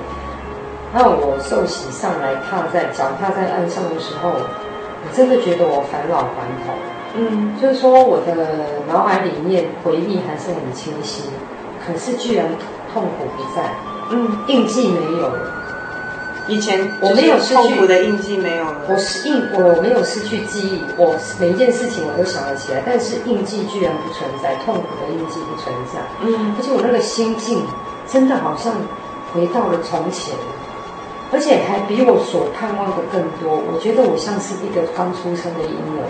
[0.93, 6.75] 还有我受洗上来，踏在脚踏在岸上的时候，我真的觉得我返老还童。
[7.15, 11.23] 嗯，就是说我的脑海里面回忆还是很清晰，
[11.85, 12.45] 可是居然
[12.93, 13.73] 痛苦不在，
[14.09, 15.51] 嗯，印记没有了。
[16.47, 26.01] 以前我没有失去痛苦的印记没有了，我是印我没有失去记忆，我每一件事情我都想得起来，但是印记居然不存在，痛苦的印记不存在。
[26.21, 27.63] 嗯，而且我那个心境
[28.07, 28.73] 真的好像
[29.31, 30.35] 回到了从前，
[31.31, 33.61] 而且还比我所盼望的更多。
[33.71, 36.03] 我觉得我像是一个刚出生的婴儿。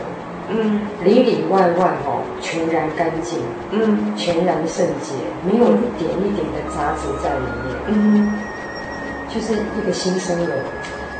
[0.49, 3.39] 嗯，里里外外哦，全然干净，
[3.71, 5.13] 嗯，全然圣洁，
[5.45, 8.33] 没有一点一点的杂质在里面，嗯，
[9.29, 10.57] 就是一个新生的，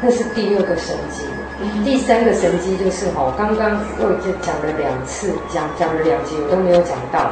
[0.02, 1.26] 那是第二个神迹，
[1.62, 7.32] 嗯、第三个神迹就是哦，刚刚我已经讲了两次，讲讲了两集，我都没有讲到。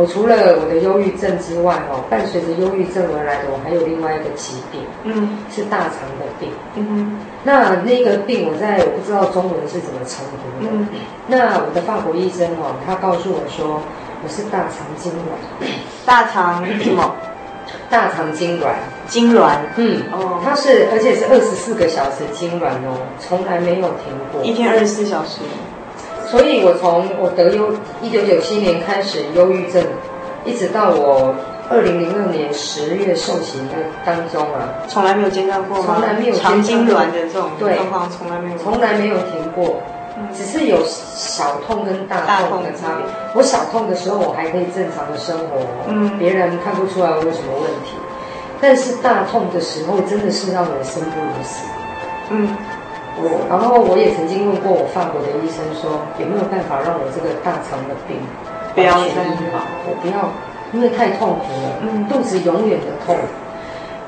[0.00, 10.88] 我除了我的忧郁症之外，哦，伴随着忧郁症而来的，我还有另外一个疾病，嗯，是大肠的病，嗯，那那个病我在我不知道中文是怎么称呼的，嗯，
[11.26, 13.82] 那我的法国医生哦，他告诉我说
[14.24, 15.68] 我是大肠痉挛，
[16.06, 17.14] 大肠什么？
[17.90, 18.72] 大肠痉挛，
[19.06, 25.40] 痉挛，嗯，哦，他是而且是二十四个小时痉挛哦，从来没有停过，一天二十四小时。
[26.30, 27.70] 所以，我从我得忧
[28.00, 29.84] 一九九七年开始忧郁症，
[30.44, 31.34] 一直到我
[31.68, 33.74] 二零零二年十月受刑的
[34.04, 35.96] 当中啊，从来没有间断过吗？
[35.96, 39.82] 从来没有长痉挛的这种状况，从来没有，从来没有停过，
[40.32, 43.06] 只是有小痛跟大痛的差别。
[43.34, 45.58] 我小痛的时候，我还可以正常的生活，
[45.88, 47.96] 嗯，别人看不出来我有什么问题。
[48.60, 51.64] 但是大痛的时候，真的是让人生不如死，
[52.30, 52.56] 嗯。
[53.22, 58.16] 我，然后我也曾经问过我法国的医生说，有没有办法让我这个大肠的病
[58.76, 59.62] 完全医好？
[59.86, 60.32] 我不要，
[60.72, 63.16] 因为太痛苦了，嗯，肚子永远的痛。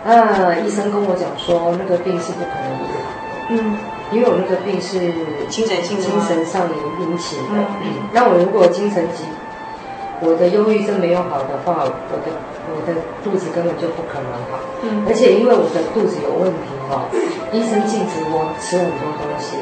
[0.04, 3.06] 那，医生跟我讲说，那个病是不可能医好，
[3.50, 3.76] 嗯，
[4.10, 4.98] 因为我那个病是
[5.48, 7.62] 精神性、精神上引引起的。
[7.82, 9.24] 嗯， 那我如果精神疾，
[10.20, 12.32] 我的忧郁症没有好的话，我的
[12.75, 14.59] 我的肚子根本就不可能好。
[14.83, 16.83] 嗯，而且因为我的肚子有问题。
[17.53, 19.57] 医生禁止我吃很多东西，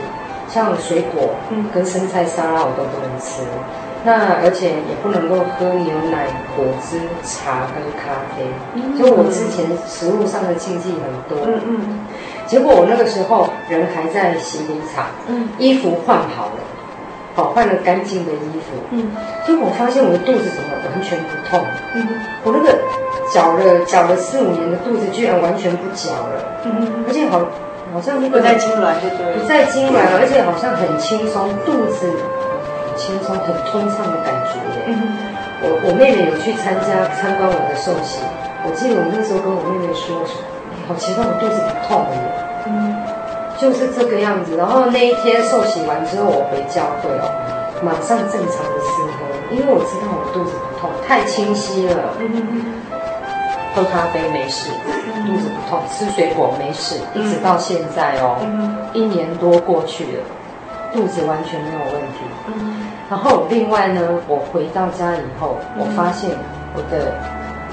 [0.48, 1.30] 像水果
[1.72, 3.42] 跟生菜沙拉我都不能吃。
[4.02, 8.42] 那而且也不能够喝牛奶、果汁、茶跟咖啡。
[8.98, 11.46] 所以我之前食物上的禁忌很多。
[11.46, 12.00] 嗯嗯。
[12.48, 16.60] 结果我那个时候人还在洗礼场，嗯，衣服换好了，
[17.34, 18.76] 好换了干净的衣服。
[18.90, 19.10] 嗯。
[19.46, 21.64] 结果我发现我的肚子怎么完全不痛？
[21.94, 22.06] 嗯。
[22.44, 22.78] 我那个。
[23.32, 27.38] 绞了绞了四五年的肚子，居然完全不绞了，嗯，而且好，
[27.94, 34.58] 好像那个不再痉挛，就对，不再痉挛，而且好像很轻松，肚子很轻松，很通畅的感觉。
[34.90, 35.14] 嗯，
[35.62, 38.18] 我我妹妹有去参加参观我的寿喜，
[38.66, 40.26] 我记得我那时候跟我妹妹说，
[40.88, 42.49] 好奇怪，我肚子不痛了，嗯，
[43.60, 44.56] 就是这个样子。
[44.56, 47.30] 然后那一天受洗完之后，我回教会哦，
[47.82, 52.14] 马上正常的吃喝，因为我知道我肚子不痛，太清晰了。
[52.18, 52.74] 嗯
[53.72, 54.68] 喝咖啡没事，
[55.24, 58.34] 肚子不痛；吃水果没事，一直到现在哦，
[58.92, 60.24] 一年多过去了，
[60.92, 62.18] 肚子完全没有问题。
[63.08, 66.30] 然后另外呢，我回到家以后，我发现
[66.74, 67.14] 我的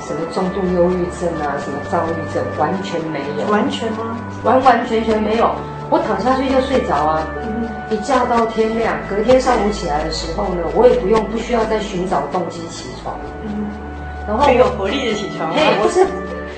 [0.06, 3.52] 什么重度忧郁症啊，什么躁郁症，完全没有。
[3.52, 4.16] 完全吗？
[4.44, 5.50] 完完全全没有。
[5.90, 7.24] 我躺下去就睡着啊，
[7.90, 13.16] 一觉到天亮，隔天上午起来的时候呢，我也不用不需要再寻找动机起床。
[14.28, 16.06] 然后很有活力的起床，嘿，不是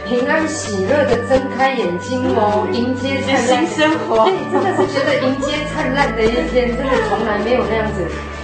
[0.10, 8.02] 平安喜乐的睁开眼睛哦，迎接灿烂新生活，对，真的是觉得迎接灿烂的一天，真的从来没有那样子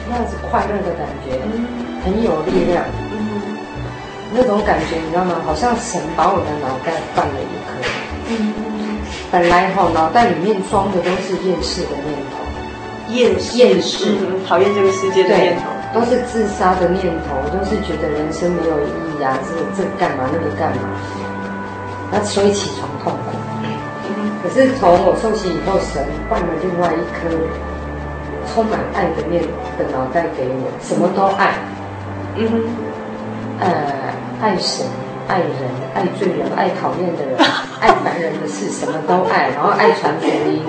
[0.07, 1.41] 那样子快乐的感觉，
[2.05, 2.85] 很有力量，
[4.31, 5.41] 那种感觉你知道吗？
[5.43, 7.81] 好像神把我的脑袋换了一颗，
[9.31, 12.37] 本来哈脑袋里面装的都是厌世的念头，
[13.13, 14.15] 厌厌世，
[14.47, 15.63] 讨厌这个世界的念头。
[15.93, 19.39] 都是自杀的念头，都是觉得人生没有意义啊！
[19.47, 20.89] 这个这个干嘛，那个干嘛？
[22.11, 23.37] 那所以起床痛苦。
[24.43, 27.31] 可是从我受洗以后，神换了另外一颗
[28.53, 29.41] 充满爱的念
[29.77, 31.53] 的脑袋给我，什么都爱。
[32.35, 32.61] 嗯哼。
[33.61, 33.71] 呃，
[34.41, 34.85] 爱神，
[35.29, 35.49] 爱人，
[35.93, 37.37] 爱罪人，爱讨厌的人，
[37.85, 40.59] 爱烦人的事，什么都爱，然后爱传福音。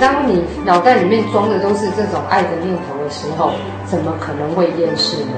[0.00, 3.52] 当你脑袋里面装的都是这种爱的念头的时候，
[3.86, 5.36] 怎么可能会厌世呢？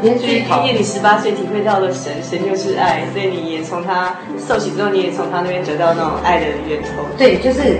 [0.00, 7.04] 连最讨厌你十八岁体会到了神，神就是爱，所以你也从他受洗之后，你也从他那边得到那种爱的源头。
[7.18, 7.78] 对，就是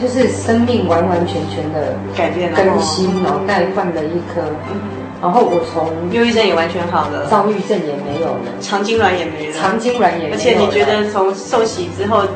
[0.00, 4.40] 就是生命完完全全的改变了，更新，脑袋换了一颗。
[5.24, 10.32] 然后我从忧郁症也完全好了，躁郁症也没有了，肠痉挛也没了，肠痉挛也没有。
[10.32, 12.28] 而且你觉得从受洗之后，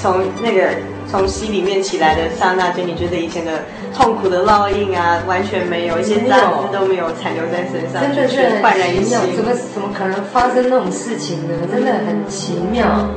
[0.00, 0.70] 从那个
[1.10, 9.18] 从溪里面起来的刹那间，你觉得以前的痛苦的烙印啊，完全没有，一些渣子都没有残留在身上，真的是焕然一新。
[9.34, 11.66] 怎么怎么可能发生那种事情呢？
[11.68, 13.10] 真的很奇妙。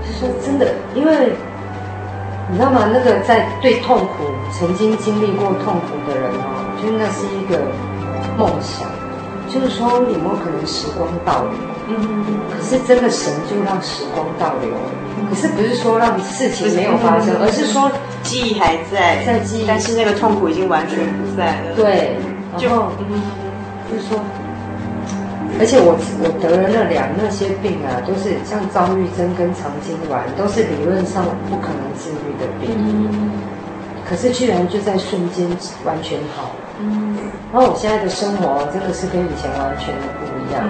[0.00, 1.36] 就说真的，因为
[2.50, 2.88] 你知道吗？
[2.90, 7.60] 那个在对痛苦曾经经历过痛苦的人哦，就那是一个。
[8.36, 8.88] 梦想，
[9.48, 11.52] 就是说有没有可能时光倒流？
[11.88, 14.70] 嗯，可是真的神就让时光倒流，
[15.28, 17.90] 可是不是说让事情没有发生，而是说
[18.22, 21.74] 记忆还在，在记忆，但是那个痛苦已经完全不在了。
[21.76, 22.16] 对，
[22.56, 22.68] 就
[23.90, 24.18] 就是说，
[25.58, 32.70] 而且我我得了那两那些病啊，都是像躁郁症跟肠痉挛，都是理论上不可能治愈的病，
[34.08, 35.46] 可是居然就在瞬间
[35.84, 36.52] 完全好。
[36.80, 37.11] 嗯，
[37.52, 40.64] 然后我现在的生活真的是跟以前完全不一样，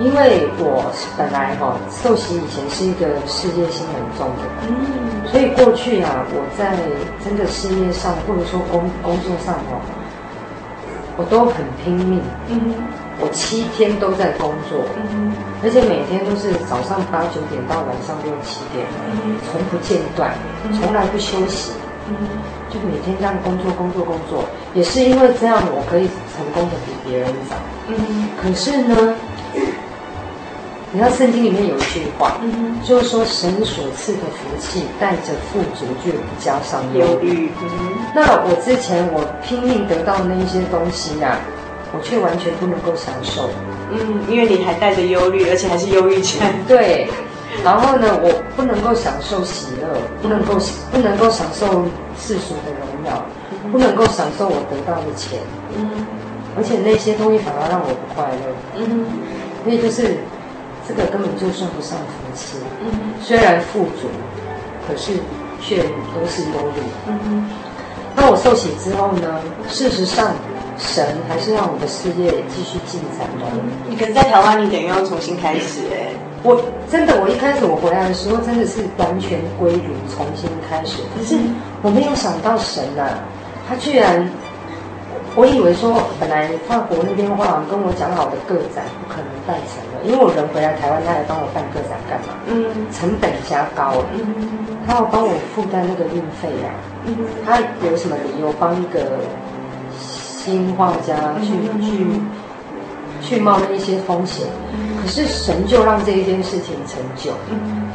[0.00, 6.74] 因为我本来哈受洗以前是一个事业心很重的所以过去啊我在
[7.22, 9.78] 真的事业上或者说工工作上哦，
[11.16, 12.74] 我都很拼命，嗯，
[13.20, 15.30] 我七天都在工作，嗯，
[15.62, 18.84] 而且每天都是早上八九点到晚上六七点，
[19.22, 20.34] 嗯，从不间断，
[20.80, 21.70] 从来不休息。
[22.20, 22.28] 嗯，
[22.70, 24.44] 就每天这样工作，工作，工作，
[24.74, 27.56] 也是因为这样，我可以成功的比别人早。
[27.88, 29.14] 嗯，可是呢，
[30.92, 37.50] 你知道圣经里面有一句话，嗯，就是说神所赐的福气带着富足，就不加上忧虑。
[37.62, 37.68] 嗯，
[38.14, 41.38] 那我之前我拼命得到那一些东西呀，
[41.92, 43.48] 我却完全不能够享受。
[43.90, 46.40] 嗯，因为你还带着忧虑，而且还是忧郁症。
[46.68, 47.08] 对。
[47.62, 49.86] 然后呢，我不能够享受喜乐，
[50.22, 50.54] 不能够
[50.90, 51.84] 不能够享受
[52.18, 53.22] 世俗的荣耀，
[53.70, 55.38] 不能够享受我得到的钱，
[55.76, 56.06] 嗯，
[56.56, 59.04] 而且那些东西反而让我不快乐，嗯，
[59.62, 60.16] 所以就是
[60.88, 64.08] 这个根本就算不上福气，嗯，虽然富足，
[64.88, 65.12] 可是
[65.60, 67.50] 却都是忧虑，嗯，
[68.16, 70.32] 那我受洗之后呢，事实上
[70.78, 73.46] 神还是让我的事业继续进展的，
[73.88, 76.16] 你可能在台湾，你等于要重新开始哎。
[76.42, 80.98] 我真的，我一开始我回来的时候，真的是完全归零，重新开始。
[81.14, 81.38] 可是
[81.82, 83.22] 我没有想到神啊，
[83.68, 84.28] 他居然，
[85.36, 92.34] 我以为说本来法国那边话跟我讲好的个展不可能办成了，因为我人回来台湾，他来帮我办个展干嘛？
[92.48, 96.74] 嗯，成本加高，嗯，他要帮我负担那个运费呀，
[97.06, 97.14] 嗯，
[97.46, 99.22] 他有什么理由帮一个
[99.96, 102.06] 新画家去去？
[103.24, 104.44] 去冒那一些风险，
[105.02, 107.32] 可是神就让这一件事情成就。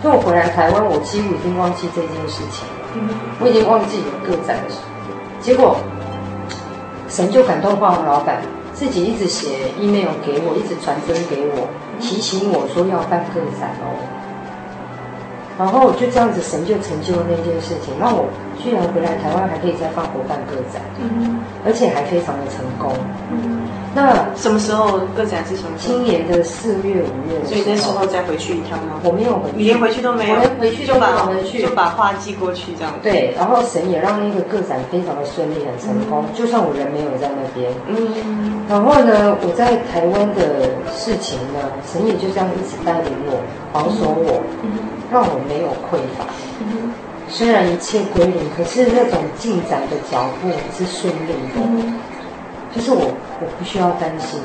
[0.04, 4.76] 就我回来台湾，我几乎已经忘记这件事情了，我已经忘记有个展的事。
[5.40, 5.78] 结果
[7.08, 8.42] 神就感动化我老板，
[8.74, 11.68] 自己一直写 email 给我，一直传真给我，
[12.02, 13.96] 提醒我说要办个展哦。
[15.58, 18.30] 然后就这样子，神就成就了那件事情，让我
[18.62, 22.94] 居然回来台湾还可以再办活办个展，嗯，而且还非常的成功。
[23.32, 23.57] 嗯，
[23.98, 25.72] 那什么时候个展是什么？
[25.80, 29.02] 今年的四月五月，所以那时候再回去一趟吗？
[29.02, 31.64] 我没有回去，你连回去都没有，我连回去就把回去。
[31.64, 32.94] 就把画寄过去这样。
[33.02, 41.58] 对，然后神也让那个个展非常的顺利，很成功，嗯、就算我人没有在那边，嗯，然后呢，我在台湾的事情呢，
[41.92, 43.42] 神也就这样一直带领我，
[43.74, 44.44] 保守我。
[44.62, 44.94] 嗯。
[45.10, 46.26] 让我没有匮乏，
[46.60, 46.92] 嗯、
[47.30, 51.94] 虽然一切归零，可是那种进展的脚步是顺利的，嗯、
[52.76, 54.40] 就是我我不需要担心，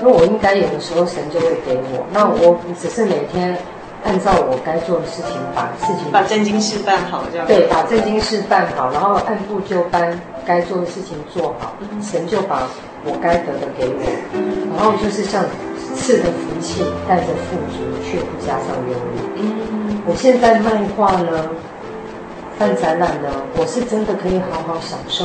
[0.00, 3.56] 因为、嗯、我应该有的时候神就会给我，那我只是每天
[4.04, 7.46] 按照我该做的事情把事情把正经事办好，这样。
[7.46, 12.68] 对，把正经事办好，然后按部就班该做的事情做好，嗯、神就把
[13.04, 14.02] 我该得的给我，
[14.34, 15.44] 嗯、然后就是像。
[15.92, 19.42] 赐的福气带着富足，却不加上忧虑。
[19.42, 21.50] 嗯，我现在卖画呢，
[22.56, 25.24] 办展览呢，我是真的可以好好享受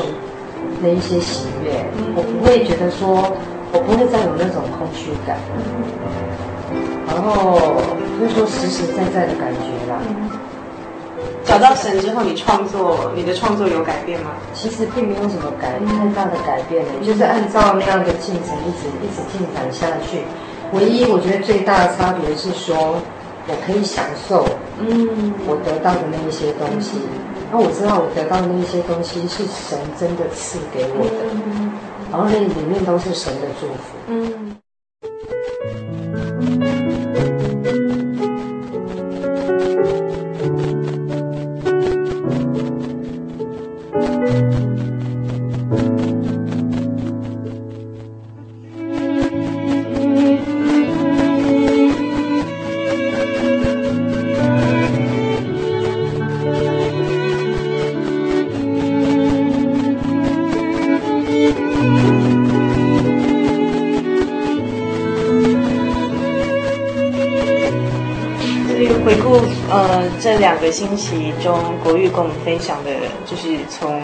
[0.82, 1.86] 那一些喜悦。
[1.97, 3.32] 嗯、我不会觉得说，
[3.72, 5.38] 我不会再有那种空虚感。
[6.72, 7.59] 嗯、然后
[8.20, 9.99] 就是说实实在在的感觉啦。
[11.45, 14.32] 找到神之后，你创作，你的创作有改变吗？
[14.53, 20.22] 其实并没有什么改太大的改变的，就是按照那样的进程一直一直进展下去。
[20.74, 22.97] 唯一我觉得最大的差别是说，
[23.47, 24.43] 我可以享受，
[24.80, 26.97] 嗯，我得到的那一些东西。
[27.55, 31.23] 那我知道我得到的那些东西是神真的赐给我的，
[32.11, 33.95] 然后那里面都是神的祝福。
[34.07, 34.57] 嗯。
[69.76, 72.91] 呃这两个星期中，国玉跟我们分享的，
[73.26, 74.01] 就是从，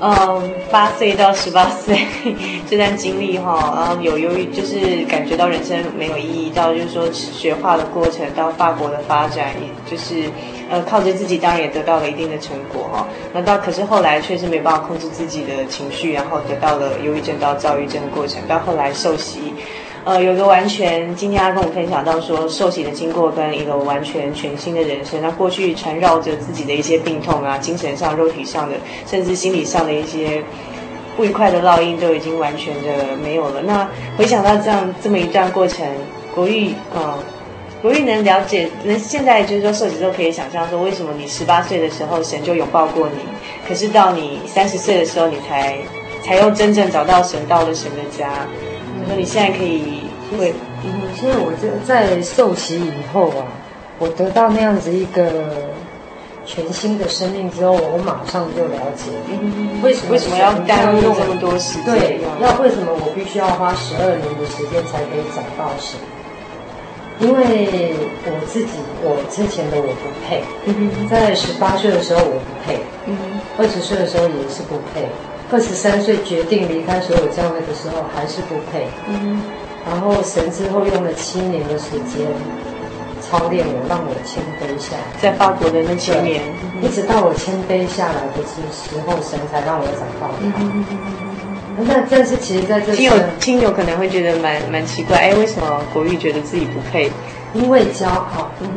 [0.00, 1.98] 嗯，八岁到十八岁
[2.68, 10.30] 这段经历哈，然后有忧郁，就是感觉到人生没有意义，到就是说学画的过程，到法国的发展，也就是，
[10.70, 19.54] 呃，靠着自己当然也得到了一定的成果哈，那到可是后来却是没办法控制自己的情绪，然后得到了忧郁症到躁郁症的过程，到后来受洗。
[20.06, 25.20] 呃，有个完全，今天他跟我分享到说，受洗的经过跟一个完全全新的人生。
[25.20, 30.40] 那过去缠绕着自己的一些病痛啊，精神上、肉体上的，甚至心理上的一些
[31.16, 33.60] 不愉快的烙印，都已经完全的没有了。
[33.62, 35.84] 那回想到这样这么一段过程，
[36.32, 37.18] 国玉，呃，
[37.82, 43.24] 国玉能了解，那现在就是说受洗之后可以想象说，为什么你十八岁的时候神就拥抱过你，
[43.66, 45.76] 可是到你三十岁的时候，你才
[46.22, 48.46] 才又真正找到神，到了神的家。
[49.08, 50.02] 那你现在可以
[50.36, 50.52] 会，
[50.84, 53.46] 嗯，现在我在在受洗以后啊，
[53.98, 55.70] 我得到那样子一个
[56.44, 61.84] 全新的生命之后，我马上就了解，嗯，为什么为什么要耽误这么多时间？
[61.94, 65.98] 对，要为什么我必须要花十二年的时间才可以找到神？
[67.18, 67.94] 因为
[68.26, 70.44] 我自己，我之前的我不配，
[71.08, 73.16] 在十八岁的时候我不配，嗯，
[73.56, 75.08] 二十岁的时候也是不配。
[75.50, 78.88] 二十三岁决定离开所有教会的时候，还是不配。
[79.06, 79.40] 嗯，
[79.88, 82.26] 然后神之后用了七年的时间
[83.22, 85.20] 操练我，让我谦卑下来。
[85.20, 86.42] 在法国的那七年，
[86.82, 90.50] 一直到我谦卑下来的时候，神才让我找到他。
[90.58, 90.84] 嗯，
[91.86, 97.08] 那但是其实在这亲友亲友可能会觉得蛮蛮奇怪，哎，为什么国玉觉得自己不配？
[97.54, 98.68] 因为骄傲，嗯，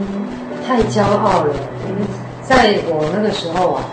[0.67, 1.55] 太骄傲了。
[1.87, 2.05] 嗯，
[2.43, 3.83] 在我那个时候啊。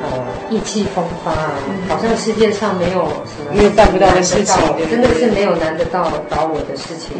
[0.00, 1.50] 呃，意气风发啊，
[1.88, 4.54] 好像世界上没有什么没有办不到的事情，
[4.88, 7.18] 真的是没有难得到倒我的事情。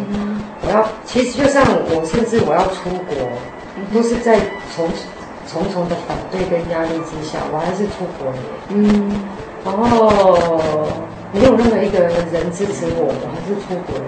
[0.62, 3.16] 我要，其实就像我，甚至我要出国，
[3.92, 4.38] 都是在
[4.76, 4.88] 重
[5.50, 8.38] 重重的反对跟压力之下，我还是出国了。
[8.68, 9.26] 嗯，
[9.64, 10.88] 然后
[11.32, 14.04] 没有任何一个人支持我，我还是出国了。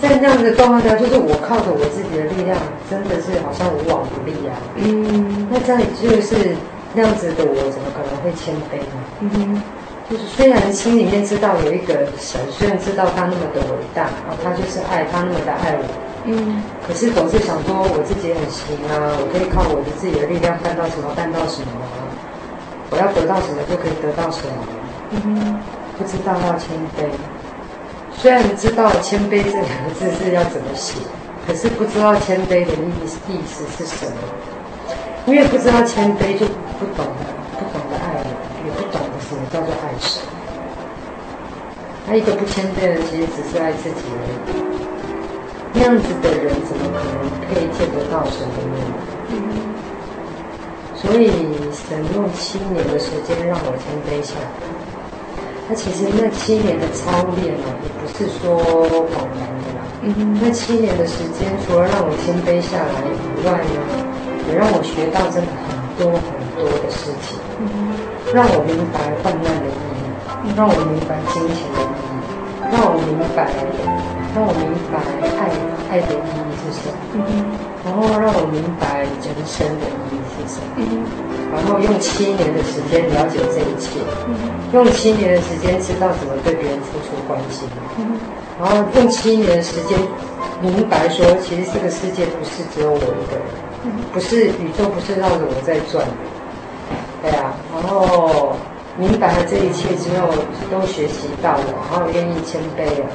[0.00, 2.58] 在那样的状况下，就是我靠着我自己的力量，
[2.90, 4.58] 真的是好像无往不利啊。
[4.74, 6.56] 嗯，那这样就是。
[6.94, 8.96] 那样子的我怎么可能会谦卑呢？
[9.20, 9.62] 嗯哼，
[10.10, 15.84] 就是虽然心里面知道有一个神，虽然知道他那么的伟大，然后他就是爱他那么的爱我，
[16.24, 22.06] 嗯，可是总是想说我自己很行啊，我可以靠我的自己的力量办到什么办到什么啊，
[22.90, 24.54] 我要得到什么就可以得到什么，
[25.10, 25.58] 嗯哼，
[25.98, 27.10] 不知道要谦卑，
[28.16, 30.94] 虽然知道谦卑这两个字是要怎么写，
[31.46, 32.88] 可是不知道谦卑的意
[33.28, 34.16] 意思是什么，
[35.26, 36.46] 因为不知道谦卑就
[36.78, 37.04] 不懂
[37.58, 38.26] 不懂得爱人，
[38.64, 40.22] 也不懂得什么叫做爱神。
[42.06, 44.32] 他一个不谦卑的人，其实只是爱自己而已。
[45.72, 47.18] 那样子的人，怎么可能
[47.52, 48.80] 可以见得到神的面？
[50.94, 51.26] 所以
[51.74, 54.46] 神用七年的时间让我谦卑下来。
[55.68, 59.82] 那其实那七年的操练呢，也不是说枉然的啦。
[60.02, 60.38] 嗯。
[60.40, 63.82] 那七年的时间，除了让我谦卑下来以外呢，
[64.48, 67.38] 也让我学到真的很多很多的事情。
[68.34, 72.18] 让我明白患难的意义，让我明白金钱的意义，
[72.74, 73.48] 让我明白，
[74.34, 74.98] 让我明白
[75.38, 75.46] 爱
[75.88, 76.94] 爱的意义是什么。
[77.86, 80.66] 然后让我明白人生的意义是什么。
[81.54, 84.02] 然后用七年的时间了解这一切，
[84.74, 87.68] 用七年的时间知道怎么对别人付出关心，
[88.58, 89.96] 然后用七年的时间
[90.60, 93.46] 明白说，其实这个世界不是只有我一个人，
[94.12, 96.06] 不是宇宙不是绕着我在转，
[97.22, 98.54] 对啊，然后
[98.96, 100.28] 明白了这一切之后，
[100.70, 103.06] 都学习到了，然后愿意谦卑了，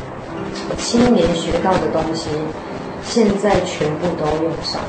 [0.77, 2.29] 七年学到的东西，
[3.03, 4.81] 现在全部都用上。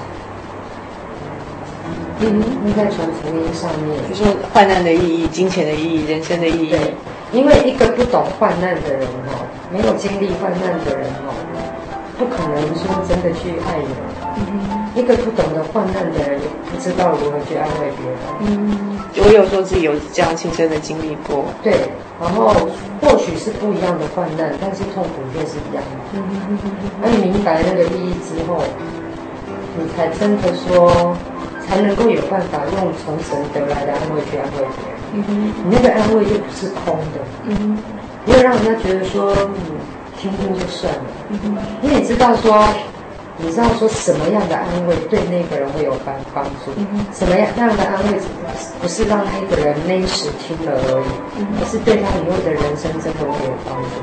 [2.25, 2.43] 嗯，
[2.77, 6.71] 在传福音上面，就说患难的意义、金钱的意义、人生的意义。
[6.71, 6.95] 对，
[7.33, 11.35] 因为一个不懂患难的人哦，没有经历患难的人哦，
[12.23, 13.89] 不可能说真的去爱人。
[14.37, 18.17] 嗯，一个不懂得患难的人，也不知道如何去安慰别人。
[18.47, 21.45] 嗯，我有说自己有这样亲身的经历过。
[21.65, 21.75] 对，
[22.21, 22.55] 然后
[23.01, 25.99] 或许是不一样的患难，但是痛苦却是一样的。
[26.15, 26.71] 嗯嗯嗯。
[27.03, 28.63] 那你明白那个意义之后，
[29.77, 31.17] 你才真的说。
[31.65, 34.95] 才能够有办法用从神得来的安慰去安慰别人。
[35.15, 37.21] 嗯哼，你那个安慰又不是空的。
[37.47, 37.79] 嗯哼，
[38.27, 39.79] 不会让人家觉得说，嗯，
[40.19, 41.01] 听听就算了。
[41.81, 42.67] 你也知道说，
[43.39, 46.71] 你知道说什么样的安慰对那个人会有帮帮助。
[46.77, 48.19] 嗯，什么样那样的安慰，
[48.81, 51.05] 不是让那个人那时听了而已，
[51.59, 53.97] 而是对他以后的人生真的会有帮助。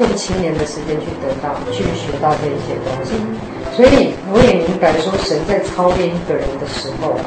[0.00, 3.12] 用七年的时间去得到、去学到这些东西。
[3.16, 3.36] 嗯
[3.70, 7.24] 所以我也明白说，神在操练一个人的时候啊，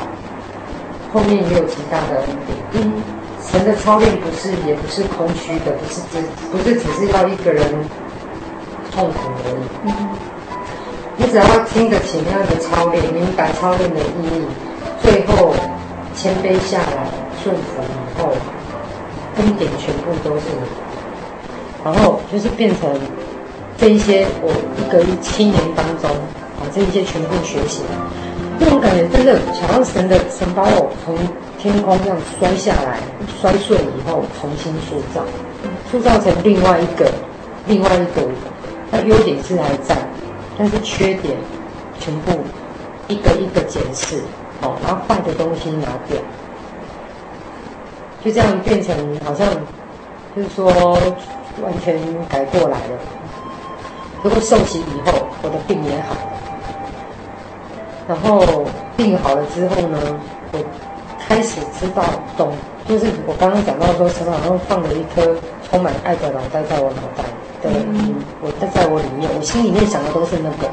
[1.11, 2.83] 后面也有极大的恩典。
[2.83, 2.93] 嗯，
[3.53, 6.19] 神的操练不是，也不是空虚的，不是只，
[6.51, 7.63] 不是只是要一个人
[8.91, 9.53] 痛苦而
[9.85, 9.93] 已。
[11.17, 14.45] 你只要听得起那样的操练，明白操练的意义，
[15.03, 15.53] 最后
[16.15, 17.07] 谦卑下来，
[17.43, 18.29] 顺服以后，
[19.37, 20.67] 恩典全部都是你，
[21.85, 22.89] 然后就是变成。
[23.75, 26.09] 这一些我一个一七年当中
[26.59, 27.81] 把，这一些全部学习，
[28.59, 31.17] 这种感觉真的想要神的神把我从
[31.63, 32.99] 天空这样摔下来，
[33.39, 35.23] 摔碎以后重新塑造，
[35.89, 37.09] 塑造成另外一个
[37.67, 38.27] 另外一个。
[38.91, 39.95] 那优点是还在，
[40.57, 41.37] 但是缺点
[42.01, 42.33] 全部
[43.07, 44.17] 一个一个检视
[44.61, 46.17] 哦，然后坏的东西拿掉，
[48.25, 48.93] 就这样变成
[49.25, 49.47] 好像
[50.35, 50.69] 就是说
[51.61, 51.97] 完全
[52.27, 52.99] 改过来了。
[54.21, 56.17] 如果受洗以后，我的病也好。
[58.05, 58.65] 然后
[58.97, 59.97] 病好了之后呢，
[60.51, 60.59] 我
[61.33, 62.03] 开始知道
[62.37, 62.53] 懂，
[62.87, 65.35] 就是我刚刚讲到说，陈老师放了一颗
[65.67, 67.23] 充满爱的脑袋在我脑袋
[67.59, 70.69] 的，嗯，我在在我里面，我心里面想的都是那个。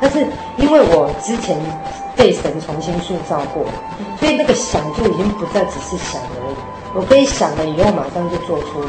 [0.00, 1.58] 但是因为我之前
[2.16, 3.66] 被神重新塑造过，
[4.18, 6.56] 所以那个想就已经不再只是想而已。
[6.94, 8.80] 我可以想了以后，马上就做出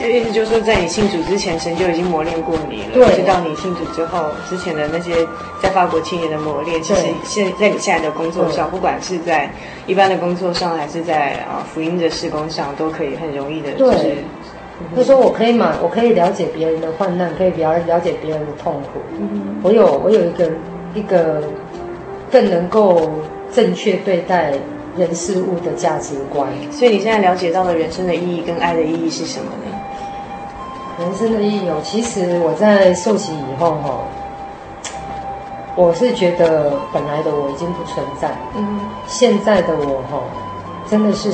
[0.00, 2.88] 就意思就是说，在你信主之前，神就已经磨练过你了。
[2.94, 3.16] 对。
[3.16, 5.14] 直到你信主之后，之前的那些
[5.62, 9.50] 在法国七年的磨练，其实现在你现在的工作上，不管是在
[9.86, 13.72] 一般的工作上，还是在啊福音的施工上，都可以很容易的。
[13.72, 14.24] 对。
[14.96, 19.00] 就是说我可以嘛，我可以了解别人的患难，可以了了解别人的痛苦。
[19.18, 19.60] 嗯。
[19.62, 20.50] 我有我有一个
[20.94, 21.42] 一个
[22.32, 23.10] 更能够
[23.52, 24.54] 正确对待
[24.96, 26.48] 人事物的价值观。
[26.70, 29.69] 所以你现在了解到的人生的意义跟爱的意义是什么呢？
[31.00, 34.04] 人生的意义哦，其实我在受洗以后哈，
[35.74, 40.20] 我是觉得本来的我已经不存在，嗯，现在的我哈，
[40.90, 41.32] 真的是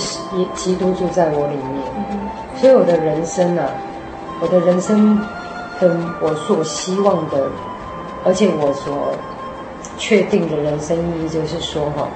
[0.54, 2.18] 基督住在我里面，嗯，
[2.60, 3.66] 所以我的人生啊，
[4.40, 5.20] 我的人生
[5.80, 5.90] 跟
[6.20, 7.50] 我所希望的，
[8.24, 9.08] 而且我所
[9.98, 12.06] 确定的人生意义就是说哈，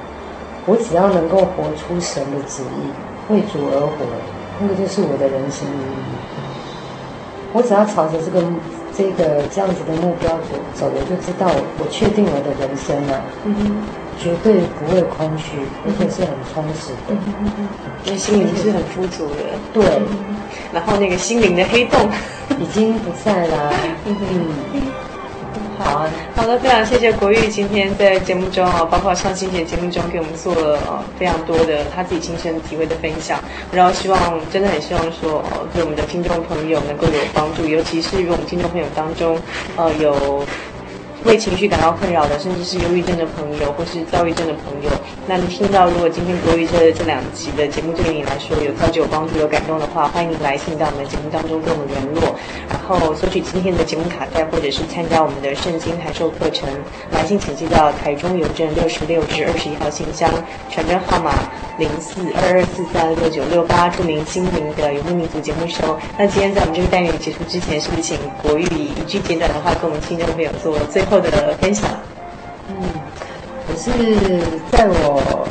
[0.66, 4.06] 我只要能够活出神的旨意，为主而活，
[4.60, 6.19] 那个就是我的人生意义。
[7.52, 8.42] 我只要朝着这个、
[8.96, 13.72] 这个这样子的目标走走，我就知道我确定我的人生啊，嗯哼，
[14.18, 16.92] 绝对不会空虚，而且是很充实。
[17.06, 17.14] 的，
[18.04, 19.42] 因为心灵是很富足的，
[19.72, 19.84] 对，
[20.72, 22.08] 然后那个心灵的黑洞。
[22.58, 23.72] 已经不在了，
[24.04, 24.92] 嗯。
[25.82, 33.40] 好啊，好的，非常谢谢国玉今天在节目中啊，包括上星期的节目中给我们做了呃非常多的他自己亲身体会的分享，
[33.72, 39.38] 然后希望真的很希望说呃对我们的听众朋友能够有帮助，尤其是与我们听众朋友当中
[39.76, 40.44] 呃有。
[41.24, 44.90] 为情绪感到困扰的，甚至是忧郁症的朋友，或是躁郁症的朋友，
[45.26, 52.34] 那你听到如果今天国语这这两集的节目对你来说有造就、有帮助、有感动的话，欢迎来信到我们的节目当中跟我们联络，
[52.68, 56.68] 然后索取今天的节目卡带，或者是参加我们的圣经函授课程。
[57.12, 60.30] 来信请寄到台中邮政六十六至二十一号信箱，
[60.70, 61.32] 传真号码
[61.80, 65.98] 零四二二四三六九六八，著名心灵的游牧民族节目收。
[66.18, 71.88] 那今天在我们这个单元结束之前，是不是请国语以一句简短的话跟我们听众朋友做最后的分享，
[72.68, 72.76] 嗯，
[73.66, 73.90] 可是
[74.70, 75.48] 在我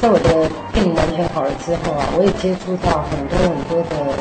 [0.00, 4.14] 在我的病完全好了之后啊，我也接触到很多很多的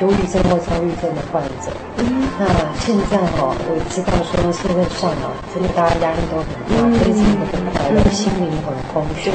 [0.00, 1.68] 忧郁症或躁郁症的患者。
[1.98, 2.48] 嗯，那
[2.80, 9.28] 现在哈、哦，我知道说社会上啊，真的大家压力都很大，嗯、非常的不快乐，心灵很空虚。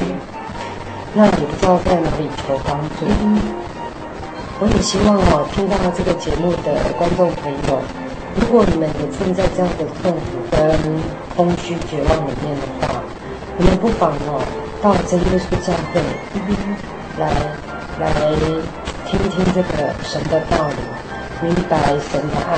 [1.14, 3.06] 那也不知道在哪里求帮助。
[4.60, 7.82] 我也希望哦，听到这个节目的观众朋友。
[8.40, 10.56] 如果你们也正在这样的痛苦跟
[11.36, 13.04] 空虚、绝望里面的话，
[13.58, 14.40] 你们不妨哦
[14.82, 16.00] 到真耶稣教会
[17.20, 17.28] 来
[18.00, 18.08] 来
[19.06, 20.80] 听听这个神的道理，
[21.42, 21.76] 明白
[22.08, 22.56] 神的爱。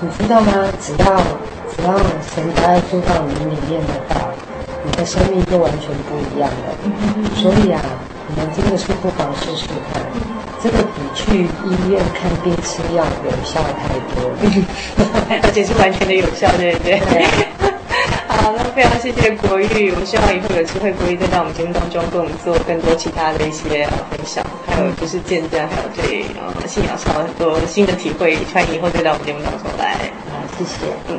[0.00, 0.70] 你知道吗？
[0.80, 1.18] 只要
[1.74, 1.98] 只要
[2.30, 4.30] 神的爱住到你里面的话，
[4.84, 6.54] 你的生命就完全不一样了。
[7.36, 7.80] 所以啊，
[8.28, 10.02] 你们真的是不妨试试看。
[10.62, 14.32] 这个比去医院看病吃药有效太多了，
[15.42, 17.00] 而且是完全的有效，对不对？
[17.00, 17.24] 对
[18.28, 29.96] 好，那非常谢谢国玉，我们希望以后有机会国玉再到我们节目当中跟我们做更多其他的一些分享，还有就是见证，还有对呃信仰上很多新的体会，欢迎以后再到我们节目当中来。
[30.28, 30.76] 好，谢谢，
[31.08, 31.18] 嗯。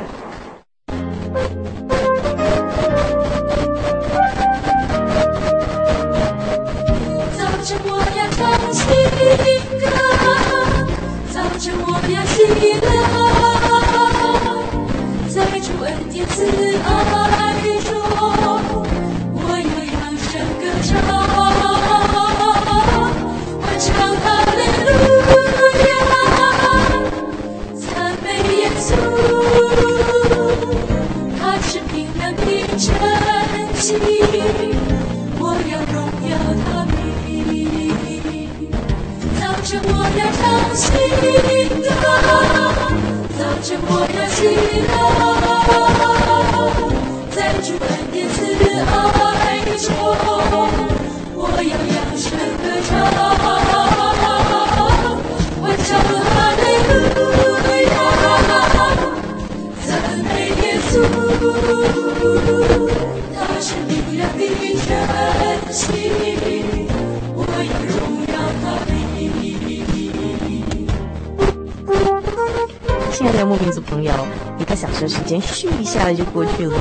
[75.08, 76.76] 时间咻一下就过去了，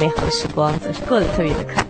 [0.00, 1.84] 美好的时光总是过得特别的快。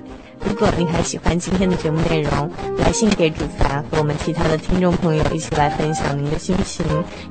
[0.46, 6.84] 如果您还喜欢今天的节目内容，来信给主凡和我们其他的听众朋友一起来分享您的心情，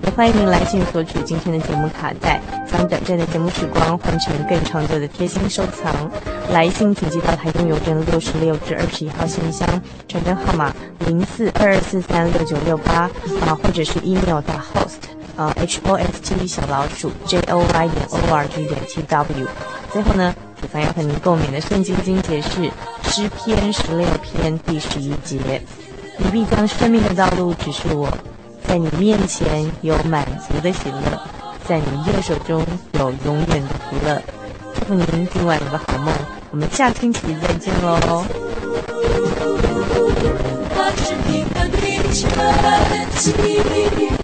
[0.03, 6.11] 也欢迎您来信索取今天的节目卡带，将短暂的节目时光换成更长久的贴心收藏。
[6.51, 9.67] 来信请寄到台中邮政六十六至二十一号信箱，
[10.07, 10.73] 传真号码
[11.05, 13.09] 零四二二四三六九六八
[13.45, 15.02] 啊，或者是 email 到 host。
[15.35, 19.47] 呃，h o s t 小老鼠 j o y 点 o r g 点 t w。
[19.91, 22.69] 最后呢，主凡要和您共勉的圣经经节是
[23.03, 25.61] 诗篇十六篇第十一节：
[26.17, 28.07] 你必将生命的道路指示我，
[28.67, 31.19] 在你面前有满足的喜乐，
[31.67, 32.63] 在你右手中
[32.93, 34.21] 有永远的福乐。
[34.75, 36.13] 祝福您今晚有个好梦，
[36.51, 38.23] 我们下星期再见喽。
[43.25, 44.22] 我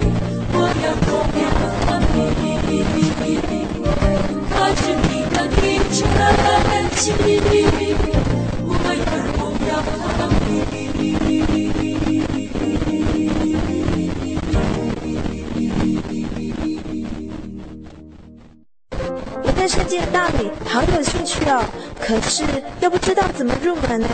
[19.59, 21.61] 对圣经的道理好有兴趣哦，
[21.99, 22.43] 可是
[22.79, 24.07] 又不知道怎么入门呢？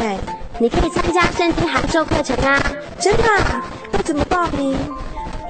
[0.58, 2.60] 你可以参加圣经函授课程啊！
[3.00, 3.24] 真的？
[3.94, 4.76] 要怎么报名？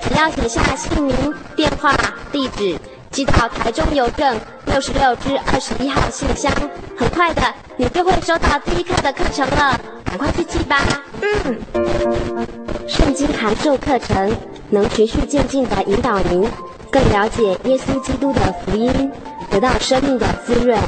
[0.08, 1.96] 只要写下姓名、电话、
[2.32, 2.78] 地址，
[3.12, 6.52] 寄到台中邮政六十六至二十一号信箱，
[6.98, 7.42] 很快的，
[7.78, 9.80] 你就会收到第一课的课程了。
[10.06, 10.78] 赶快去寄吧。
[11.22, 12.48] 嗯。
[12.88, 14.32] 圣经函授课程
[14.70, 16.48] 能循序渐进地引导您
[16.92, 19.12] 更了解耶稣基督的福音，
[19.50, 20.80] 得到生命的滋润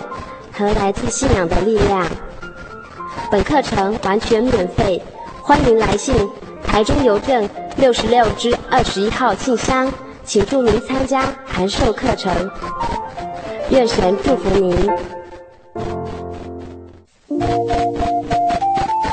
[0.53, 2.05] 和来自信仰的力量。
[3.31, 5.01] 本课程完全免费，
[5.41, 6.15] 欢迎来信
[6.67, 9.91] 台中邮政六十六支二十一号信箱，
[10.23, 12.31] 请注明参加函授课程。
[13.71, 14.69] 愿神祝福您。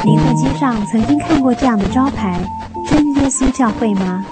[0.05, 2.39] 您在街上曾经看过这样的招牌
[2.87, 4.23] “真耶稣教会”吗？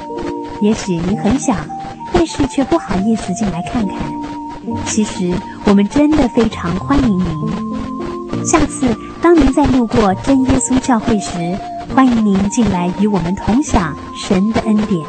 [0.61, 1.57] 也许您很想，
[2.13, 3.97] 但是却不好意思进来看看。
[4.85, 5.33] 其实
[5.65, 8.45] 我们真的非常欢迎您。
[8.45, 8.87] 下次
[9.21, 11.59] 当您再路过真耶稣教会时，
[11.95, 15.05] 欢迎您进来与我们同享神的恩典。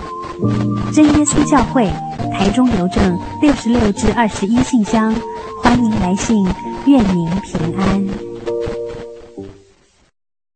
[0.93, 1.89] 真耶稣教会，
[2.31, 5.15] 台中邮政六十六至二十一信箱，
[5.61, 6.45] 欢迎来信，
[6.85, 8.32] 愿您平安。